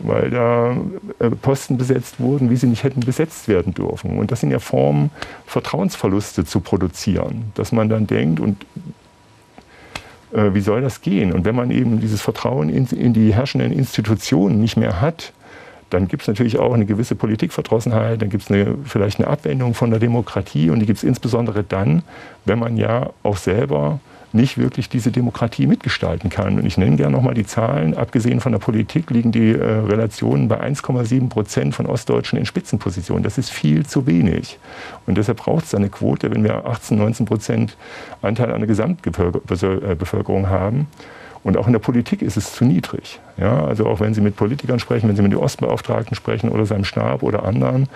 weil 0.00 0.30
da 0.30 0.76
äh, 1.18 1.30
Posten 1.30 1.78
besetzt 1.78 2.20
wurden, 2.20 2.50
wie 2.50 2.56
sie 2.56 2.66
nicht 2.66 2.84
hätten 2.84 3.00
besetzt 3.00 3.48
werden 3.48 3.74
dürfen. 3.74 4.18
Und 4.18 4.30
das 4.30 4.40
sind 4.40 4.50
ja 4.50 4.58
Formen, 4.58 5.10
Vertrauensverluste 5.46 6.44
zu 6.44 6.60
produzieren, 6.60 7.52
dass 7.54 7.72
man 7.72 7.88
dann 7.88 8.06
denkt, 8.06 8.38
und 8.38 8.64
äh, 10.32 10.54
wie 10.54 10.60
soll 10.60 10.80
das 10.80 11.00
gehen? 11.00 11.32
Und 11.32 11.44
wenn 11.44 11.54
man 11.54 11.70
eben 11.70 12.00
dieses 12.00 12.20
Vertrauen 12.20 12.68
in, 12.68 12.86
in 12.86 13.12
die 13.12 13.34
herrschenden 13.34 13.72
Institutionen 13.72 14.60
nicht 14.60 14.76
mehr 14.76 15.00
hat, 15.00 15.32
dann 15.90 16.06
gibt 16.08 16.22
es 16.22 16.28
natürlich 16.28 16.58
auch 16.58 16.74
eine 16.74 16.84
gewisse 16.84 17.14
Politikverdrossenheit, 17.14 18.20
dann 18.20 18.28
gibt 18.28 18.50
es 18.50 18.68
vielleicht 18.84 19.18
eine 19.18 19.28
Abwendung 19.28 19.74
von 19.74 19.90
der 19.90 19.98
Demokratie 19.98 20.70
und 20.70 20.80
die 20.80 20.86
gibt 20.86 20.98
es 20.98 21.04
insbesondere 21.04 21.64
dann, 21.64 22.02
wenn 22.44 22.58
man 22.58 22.76
ja 22.76 23.10
auch 23.22 23.38
selber 23.38 24.00
nicht 24.32 24.58
wirklich 24.58 24.88
diese 24.88 25.10
Demokratie 25.10 25.66
mitgestalten 25.66 26.30
kann. 26.30 26.58
Und 26.58 26.66
ich 26.66 26.76
nenne 26.76 26.96
gerne 26.96 27.16
nochmal 27.16 27.34
die 27.34 27.46
Zahlen. 27.46 27.96
Abgesehen 27.96 28.40
von 28.40 28.52
der 28.52 28.58
Politik 28.58 29.10
liegen 29.10 29.32
die 29.32 29.52
äh, 29.52 29.62
Relationen 29.62 30.48
bei 30.48 30.60
1,7 30.60 31.28
Prozent 31.28 31.74
von 31.74 31.86
Ostdeutschen 31.86 32.38
in 32.38 32.46
Spitzenpositionen. 32.46 33.22
Das 33.22 33.38
ist 33.38 33.50
viel 33.50 33.86
zu 33.86 34.06
wenig. 34.06 34.58
Und 35.06 35.18
deshalb 35.18 35.38
braucht 35.38 35.64
es 35.64 35.74
eine 35.74 35.88
Quote, 35.88 36.30
wenn 36.30 36.44
wir 36.44 36.66
18, 36.66 36.98
19 36.98 37.26
Prozent 37.26 37.76
Anteil 38.22 38.52
an 38.52 38.60
der 38.60 38.68
Gesamtbevölkerung 38.68 40.44
äh, 40.44 40.48
haben. 40.48 40.86
Und 41.44 41.56
auch 41.56 41.66
in 41.66 41.72
der 41.72 41.80
Politik 41.80 42.20
ist 42.20 42.36
es 42.36 42.52
zu 42.52 42.64
niedrig. 42.64 43.20
Ja, 43.38 43.64
also 43.64 43.86
auch 43.86 44.00
wenn 44.00 44.12
Sie 44.12 44.20
mit 44.20 44.36
Politikern 44.36 44.80
sprechen, 44.80 45.08
wenn 45.08 45.16
Sie 45.16 45.22
mit 45.22 45.32
den 45.32 45.38
Ostbeauftragten 45.38 46.14
sprechen 46.14 46.50
oder 46.50 46.66
seinem 46.66 46.84
Stab 46.84 47.22
oder 47.22 47.44
anderen, 47.44 47.88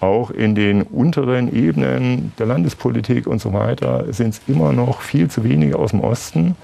auch 0.00 0.30
in 0.30 0.54
den 0.54 0.82
unteren 0.82 1.54
Ebenen 1.54 2.32
der 2.38 2.46
Landespolitik 2.46 3.26
und 3.26 3.40
so 3.40 3.52
weiter 3.52 4.06
sind 4.12 4.30
es 4.30 4.40
immer 4.46 4.72
noch 4.72 5.02
viel 5.02 5.28
zu 5.28 5.44
wenige 5.44 5.78
aus 5.78 5.90
dem 5.90 6.00
Osten, 6.00 6.56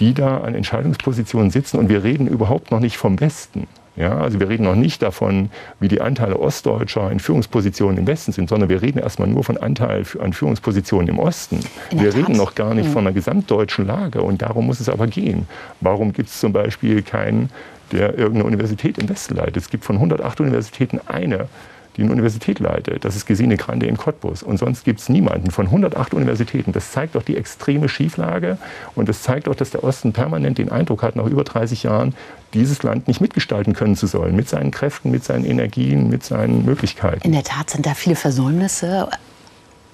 die 0.00 0.14
da 0.14 0.38
an 0.38 0.54
Entscheidungspositionen 0.54 1.50
sitzen. 1.50 1.78
Und 1.78 1.88
wir 1.88 2.02
reden 2.02 2.26
überhaupt 2.26 2.70
noch 2.70 2.80
nicht 2.80 2.96
vom 2.96 3.20
Westen. 3.20 3.68
Ja, 3.96 4.18
also 4.18 4.40
wir 4.40 4.48
reden 4.48 4.64
noch 4.64 4.76
nicht 4.76 5.02
davon, 5.02 5.50
wie 5.78 5.88
die 5.88 6.00
Anteile 6.00 6.38
Ostdeutscher 6.38 7.10
in 7.10 7.20
Führungspositionen 7.20 7.98
im 7.98 8.06
Westen 8.06 8.32
sind, 8.32 8.48
sondern 8.48 8.68
wir 8.68 8.80
reden 8.80 8.98
erstmal 8.98 9.28
nur 9.28 9.44
von 9.44 9.58
Anteil 9.58 10.04
an 10.20 10.32
Führungspositionen 10.32 11.08
im 11.08 11.18
Osten. 11.18 11.60
Wir 11.90 12.14
reden 12.14 12.36
noch 12.36 12.54
gar 12.54 12.72
nicht 12.72 12.88
mhm. 12.88 12.92
von 12.92 13.06
einer 13.06 13.12
gesamtdeutschen 13.12 13.86
Lage 13.86 14.22
und 14.22 14.42
darum 14.42 14.66
muss 14.66 14.80
es 14.80 14.88
aber 14.88 15.06
gehen. 15.06 15.46
Warum 15.80 16.12
gibt 16.12 16.28
es 16.28 16.40
zum 16.40 16.52
Beispiel 16.52 17.02
keinen, 17.02 17.50
der 17.92 18.16
irgendeine 18.16 18.44
Universität 18.44 18.96
im 18.96 19.08
Westen 19.08 19.34
leitet? 19.34 19.58
Es 19.58 19.68
gibt 19.68 19.84
von 19.84 19.96
108 19.96 20.40
Universitäten 20.40 21.00
eine, 21.06 21.48
die 21.96 22.02
eine 22.02 22.12
Universität 22.12 22.60
leitet. 22.60 23.04
Das 23.04 23.16
ist 23.16 23.26
Gesine 23.26 23.56
Grande 23.56 23.86
in 23.86 23.96
Cottbus. 23.96 24.42
Und 24.42 24.58
sonst 24.58 24.84
gibt 24.84 25.00
es 25.00 25.08
niemanden 25.08 25.50
von 25.50 25.66
108 25.66 26.14
Universitäten. 26.14 26.72
Das 26.72 26.92
zeigt 26.92 27.14
doch 27.14 27.22
die 27.22 27.36
extreme 27.36 27.88
Schieflage 27.88 28.58
und 28.94 29.08
das 29.08 29.22
zeigt 29.22 29.46
doch, 29.46 29.54
dass 29.54 29.70
der 29.70 29.84
Osten 29.84 30.12
permanent 30.12 30.58
den 30.58 30.70
Eindruck 30.70 31.02
hat, 31.02 31.16
nach 31.16 31.26
über 31.26 31.44
30 31.44 31.82
Jahren, 31.82 32.14
dieses 32.54 32.82
Land 32.82 33.08
nicht 33.08 33.20
mitgestalten 33.20 33.74
können 33.74 33.96
zu 33.96 34.06
sollen. 34.06 34.34
Mit 34.34 34.48
seinen 34.48 34.70
Kräften, 34.70 35.10
mit 35.10 35.24
seinen 35.24 35.44
Energien, 35.44 36.08
mit 36.08 36.24
seinen 36.24 36.64
Möglichkeiten. 36.64 37.24
In 37.24 37.32
der 37.32 37.44
Tat 37.44 37.70
sind 37.70 37.86
da 37.86 37.94
viele 37.94 38.16
Versäumnisse. 38.16 39.08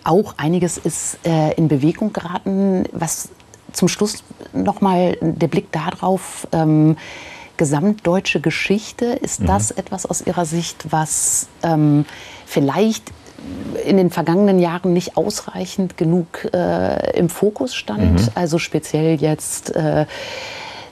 Auch 0.04 0.35
einiges 0.37 0.78
ist 0.78 1.18
äh, 1.26 1.52
in 1.54 1.68
Bewegung 1.68 2.12
geraten. 2.12 2.85
Was 2.92 3.30
zum 3.72 3.88
Schluss 3.88 4.24
noch 4.52 4.80
mal 4.80 5.16
der 5.20 5.48
Blick 5.48 5.70
darauf. 5.72 6.46
Ähm, 6.52 6.96
gesamtdeutsche 7.57 8.40
Geschichte. 8.40 9.07
Ist 9.07 9.40
mhm. 9.40 9.47
das 9.47 9.71
etwas 9.71 10.07
aus 10.07 10.23
Ihrer 10.27 10.45
Sicht, 10.45 10.87
was 10.90 11.49
ähm, 11.62 12.05
vielleicht 12.47 13.12
in 13.85 13.97
den 13.97 14.11
vergangenen 14.11 14.59
Jahren 14.59 14.92
nicht 14.92 15.16
ausreichend 15.16 15.97
genug 15.97 16.49
äh, 16.53 17.19
im 17.19 17.29
Fokus 17.29 17.75
stand? 17.75 18.21
Mhm. 18.21 18.29
Also 18.35 18.59
speziell 18.59 19.21
jetzt 19.21 19.75
äh, 19.75 20.07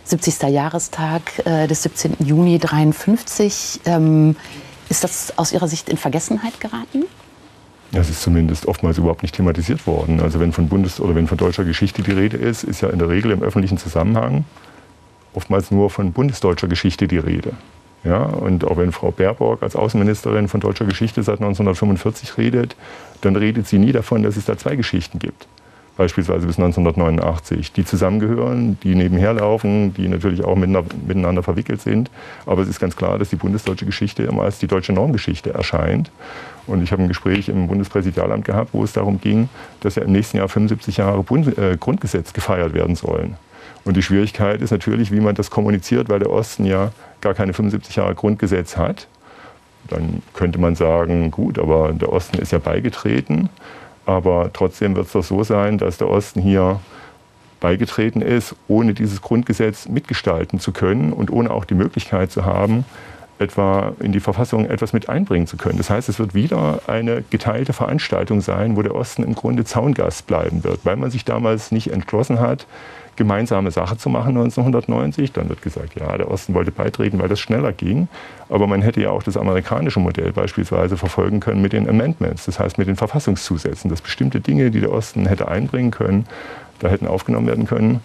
70. 0.05 0.43
Jahrestag 0.51 1.23
äh, 1.47 1.67
des 1.67 1.83
17. 1.83 2.17
Juni 2.21 2.55
1953. 2.55 3.81
Ähm, 3.87 4.37
ist 4.89 5.03
das 5.03 5.39
aus 5.39 5.53
Ihrer 5.53 5.67
Sicht 5.67 5.89
in 5.89 5.97
Vergessenheit 5.97 6.61
geraten? 6.61 7.05
Das 7.93 8.11
ist 8.11 8.23
zumindest 8.23 8.67
oftmals 8.67 8.99
überhaupt 8.99 9.23
nicht 9.23 9.37
thematisiert 9.37 9.87
worden. 9.87 10.21
Also 10.21 10.41
wenn 10.41 10.53
von 10.53 10.69
Bundes- 10.69 11.01
oder 11.01 11.15
wenn 11.15 11.27
von 11.27 11.39
deutscher 11.39 11.65
Geschichte 11.65 12.03
die 12.03 12.11
Rede 12.11 12.37
ist, 12.37 12.65
ist 12.65 12.81
ja 12.81 12.91
in 12.91 12.99
der 12.99 13.09
Regel 13.09 13.31
im 13.31 13.43
öffentlichen 13.43 13.79
Zusammenhang 13.79 14.45
oftmals 15.35 15.71
nur 15.71 15.91
von 15.91 16.13
bundesdeutscher 16.13 16.69
Geschichte 16.69 17.09
die 17.09 17.19
Rede. 17.19 17.53
Ja, 18.05 18.23
und 18.23 18.65
auch 18.65 18.77
wenn 18.77 18.93
Frau 18.93 19.11
Baerbock 19.11 19.63
als 19.63 19.77
Außenministerin 19.77 20.49
von 20.49 20.61
deutscher 20.61 20.85
Geschichte 20.85 21.23
seit 21.23 21.41
1945 21.41 22.37
redet, 22.37 22.77
dann 23.23 23.35
redet 23.35 23.67
sie 23.67 23.79
nie 23.79 23.93
davon, 23.93 24.23
dass 24.23 24.37
es 24.37 24.45
da 24.45 24.59
zwei 24.59 24.77
Geschichten 24.77 25.19
gibt. 25.19 25.47
Beispielsweise 25.97 26.47
bis 26.47 26.59
1989, 26.59 27.73
die 27.73 27.85
zusammengehören, 27.85 28.79
die 28.83 28.97
nebenher 28.97 29.33
laufen, 29.33 29.95
die 29.95 30.09
natürlich 30.09 30.45
auch 30.45 30.57
miteinander 30.57 31.45
verwickelt 31.45 31.81
sind. 31.81 32.11
Aber 32.47 32.63
es 32.63 32.69
ist 32.69 32.81
ganz 32.81 32.97
klar, 32.97 33.17
dass 33.17 33.31
die 33.31 33.37
bundesdeutsche 33.37 33.87
Geschichte 33.87 34.25
immer 34.25 34.43
als 34.43 34.59
die 34.59 34.67
deutsche 34.67 34.93
Normgeschichte 34.93 35.55
erscheint. 35.55 36.11
Und 36.67 36.83
ich 36.83 36.91
habe 36.91 37.03
ein 37.03 37.09
Gespräch 37.09 37.49
im 37.49 37.69
Bundespräsidialamt 37.69 38.45
gehabt, 38.45 38.71
wo 38.73 38.83
es 38.83 38.93
darum 38.93 39.21
ging, 39.21 39.49
dass 39.81 39.95
ja 39.95 40.03
im 40.03 40.11
nächsten 40.11 40.39
Jahr 40.39 40.49
75 40.49 40.97
Jahre 40.97 41.21
äh, 41.21 41.77
Grundgesetz 41.77 42.33
gefeiert 42.33 42.75
werden 42.75 42.97
sollen. 42.97 43.37
Und 43.85 43.97
die 43.97 44.03
Schwierigkeit 44.03 44.63
ist 44.63 44.71
natürlich, 44.71 45.13
wie 45.13 45.21
man 45.21 45.35
das 45.35 45.51
kommuniziert, 45.51 46.09
weil 46.09 46.19
der 46.19 46.31
Osten 46.31 46.65
ja 46.65 46.93
gar 47.21 47.35
keine 47.35 47.53
75 47.53 47.97
Jahre 47.97 48.15
Grundgesetz 48.15 48.77
hat. 48.77 49.07
Dann 49.89 50.23
könnte 50.33 50.59
man 50.59 50.75
sagen, 50.75 51.31
gut, 51.31 51.59
aber 51.59 51.93
der 51.93 52.13
Osten 52.13 52.39
ist 52.39 52.53
ja 52.53 52.59
beigetreten. 52.59 53.51
Aber 54.07 54.51
trotzdem 54.53 54.97
wird 54.97 55.07
es 55.07 55.13
doch 55.13 55.25
so 55.25 55.43
sein, 55.45 55.79
dass 55.79 55.99
der 55.99 56.09
Osten 56.09 56.41
hier 56.41 56.81
beigetreten 57.61 58.21
ist, 58.21 58.55
ohne 58.69 58.93
dieses 58.93 59.23
Grundgesetz 59.23 59.89
mitgestalten 59.89 60.61
zu 60.61 60.73
können 60.73 61.13
und 61.13 61.31
ohne 61.31 61.51
auch 61.51 61.65
die 61.65 61.75
Möglichkeit 61.75 62.31
zu 62.31 62.45
haben, 62.45 62.85
etwa 63.39 63.93
in 64.01 64.13
die 64.13 64.21
Verfassung 64.21 64.67
etwas 64.67 64.93
mit 64.93 65.09
einbringen 65.09 65.47
zu 65.47 65.57
können. 65.57 65.79
Das 65.79 65.91
heißt, 65.91 66.09
es 66.09 66.19
wird 66.19 66.35
wieder 66.35 66.81
eine 66.87 67.25
geteilte 67.31 67.73
Veranstaltung 67.73 68.41
sein, 68.41 68.77
wo 68.77 68.83
der 68.83 68.95
Osten 68.95 69.23
im 69.23 69.35
Grunde 69.35 69.65
Zaungast 69.65 70.27
bleiben 70.27 70.63
wird, 70.63 70.81
weil 70.85 70.97
man 70.97 71.11
sich 71.11 71.25
damals 71.25 71.73
nicht 71.73 71.91
entschlossen 71.91 72.39
hat, 72.39 72.67
gemeinsame 73.17 73.71
Sache 73.71 73.97
zu 73.97 74.09
machen 74.09 74.37
1990. 74.37 75.33
Dann 75.33 75.49
wird 75.49 75.63
gesagt, 75.63 75.99
ja, 75.99 76.17
der 76.17 76.31
Osten 76.31 76.55
wollte 76.55 76.71
beitreten, 76.71 77.19
weil 77.19 77.29
das 77.29 77.41
schneller 77.41 77.73
ging. 77.73 78.09
Aber 78.49 78.67
man 78.67 78.83
hätte 78.83 79.01
ja 79.01 79.11
auch 79.11 79.23
das 79.23 79.37
amerikanische 79.37 80.01
Modell 80.01 80.33
beispielsweise 80.33 80.97
verfolgen 80.97 81.41
können 81.41 81.63
mit 81.63 81.73
den 81.73 81.89
Amendments, 81.89 82.47
das 82.47 82.59
heißt 82.59 82.79
mit 82.79 82.89
den 82.89 82.97
Verfassungszusätzen, 82.97 83.91
dass 83.91 84.01
bestimmte 84.01 84.41
Dinge, 84.41 84.71
die 84.71 84.81
der 84.81 84.93
Osten 84.93 85.27
hätte 85.27 85.49
einbringen 85.49 85.91
können, 85.91 86.27
da 86.81 86.89
hätten 86.89 87.07
aufgenommen 87.07 87.47
werden 87.47 87.67
können. 87.67 88.01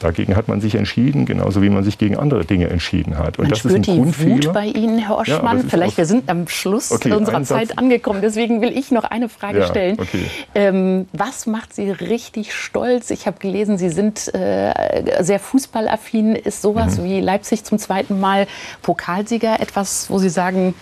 Dagegen 0.00 0.36
hat 0.36 0.46
man 0.46 0.60
sich 0.60 0.74
entschieden, 0.74 1.24
genauso 1.24 1.62
wie 1.62 1.70
man 1.70 1.82
sich 1.82 1.96
gegen 1.96 2.18
andere 2.18 2.44
Dinge 2.44 2.68
entschieden 2.68 3.16
hat. 3.16 3.38
Und 3.38 3.44
man 3.44 3.50
das 3.50 3.60
spürt 3.60 3.72
ist 3.72 3.76
ein 3.76 3.82
die 3.82 3.96
Grundfehler. 3.96 4.46
Wut 4.48 4.52
bei 4.52 4.66
Ihnen, 4.66 4.98
Herr 4.98 5.16
Oschmann. 5.16 5.58
Ja, 5.58 5.64
Vielleicht, 5.68 5.96
wir 5.96 6.04
sind 6.04 6.28
am 6.28 6.48
Schluss 6.48 6.92
okay, 6.92 7.12
unserer 7.12 7.42
Zeit 7.44 7.78
angekommen. 7.78 8.20
Deswegen 8.20 8.60
will 8.60 8.76
ich 8.76 8.90
noch 8.90 9.04
eine 9.04 9.30
Frage 9.30 9.60
ja, 9.60 9.66
stellen. 9.66 9.98
Okay. 9.98 10.24
Ähm, 10.54 11.08
was 11.12 11.46
macht 11.46 11.74
Sie 11.74 11.90
richtig 11.90 12.52
stolz? 12.52 13.10
Ich 13.10 13.26
habe 13.26 13.38
gelesen, 13.38 13.78
Sie 13.78 13.88
sind 13.88 14.34
äh, 14.34 15.22
sehr 15.22 15.38
fußballaffin. 15.38 16.36
Ist 16.36 16.60
sowas 16.60 16.98
mhm. 16.98 17.04
wie 17.04 17.20
Leipzig 17.20 17.64
zum 17.64 17.78
zweiten 17.78 18.20
Mal 18.20 18.46
Pokalsieger 18.82 19.60
etwas, 19.60 20.10
wo 20.10 20.18
Sie 20.18 20.28
sagen, 20.28 20.74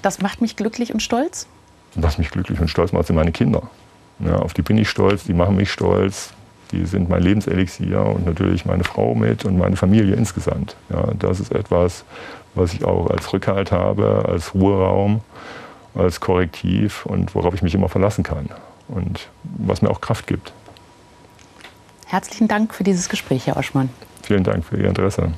das 0.00 0.22
macht 0.22 0.40
mich 0.40 0.56
glücklich 0.56 0.94
und 0.94 1.00
stolz? 1.00 1.46
Was 1.96 2.16
mich 2.16 2.30
glücklich 2.30 2.60
und 2.60 2.68
stolz 2.68 2.92
macht, 2.92 3.08
sind 3.08 3.16
meine 3.16 3.32
Kinder. 3.32 3.62
Ja, 4.20 4.36
auf 4.36 4.54
die 4.54 4.62
bin 4.62 4.78
ich 4.78 4.88
stolz, 4.88 5.24
die 5.24 5.34
machen 5.34 5.56
mich 5.56 5.70
stolz. 5.70 6.30
Die 6.72 6.84
sind 6.84 7.08
mein 7.08 7.22
Lebenselixier 7.22 8.04
und 8.04 8.26
natürlich 8.26 8.66
meine 8.66 8.84
Frau 8.84 9.14
mit 9.14 9.44
und 9.44 9.56
meine 9.56 9.76
Familie 9.76 10.14
insgesamt. 10.14 10.76
Ja, 10.90 11.12
das 11.18 11.40
ist 11.40 11.52
etwas, 11.52 12.04
was 12.54 12.74
ich 12.74 12.84
auch 12.84 13.08
als 13.08 13.32
Rückhalt 13.32 13.72
habe, 13.72 14.24
als 14.28 14.54
Ruheraum, 14.54 15.22
als 15.94 16.20
Korrektiv 16.20 17.06
und 17.06 17.34
worauf 17.34 17.54
ich 17.54 17.62
mich 17.62 17.74
immer 17.74 17.88
verlassen 17.88 18.22
kann 18.22 18.50
und 18.88 19.28
was 19.44 19.82
mir 19.82 19.90
auch 19.90 20.00
Kraft 20.00 20.26
gibt. 20.26 20.52
Herzlichen 22.06 22.48
Dank 22.48 22.74
für 22.74 22.84
dieses 22.84 23.08
Gespräch, 23.08 23.46
Herr 23.46 23.56
Oschmann. 23.56 23.90
Vielen 24.22 24.44
Dank 24.44 24.64
für 24.64 24.76
Ihr 24.76 24.88
Interesse. 24.88 25.32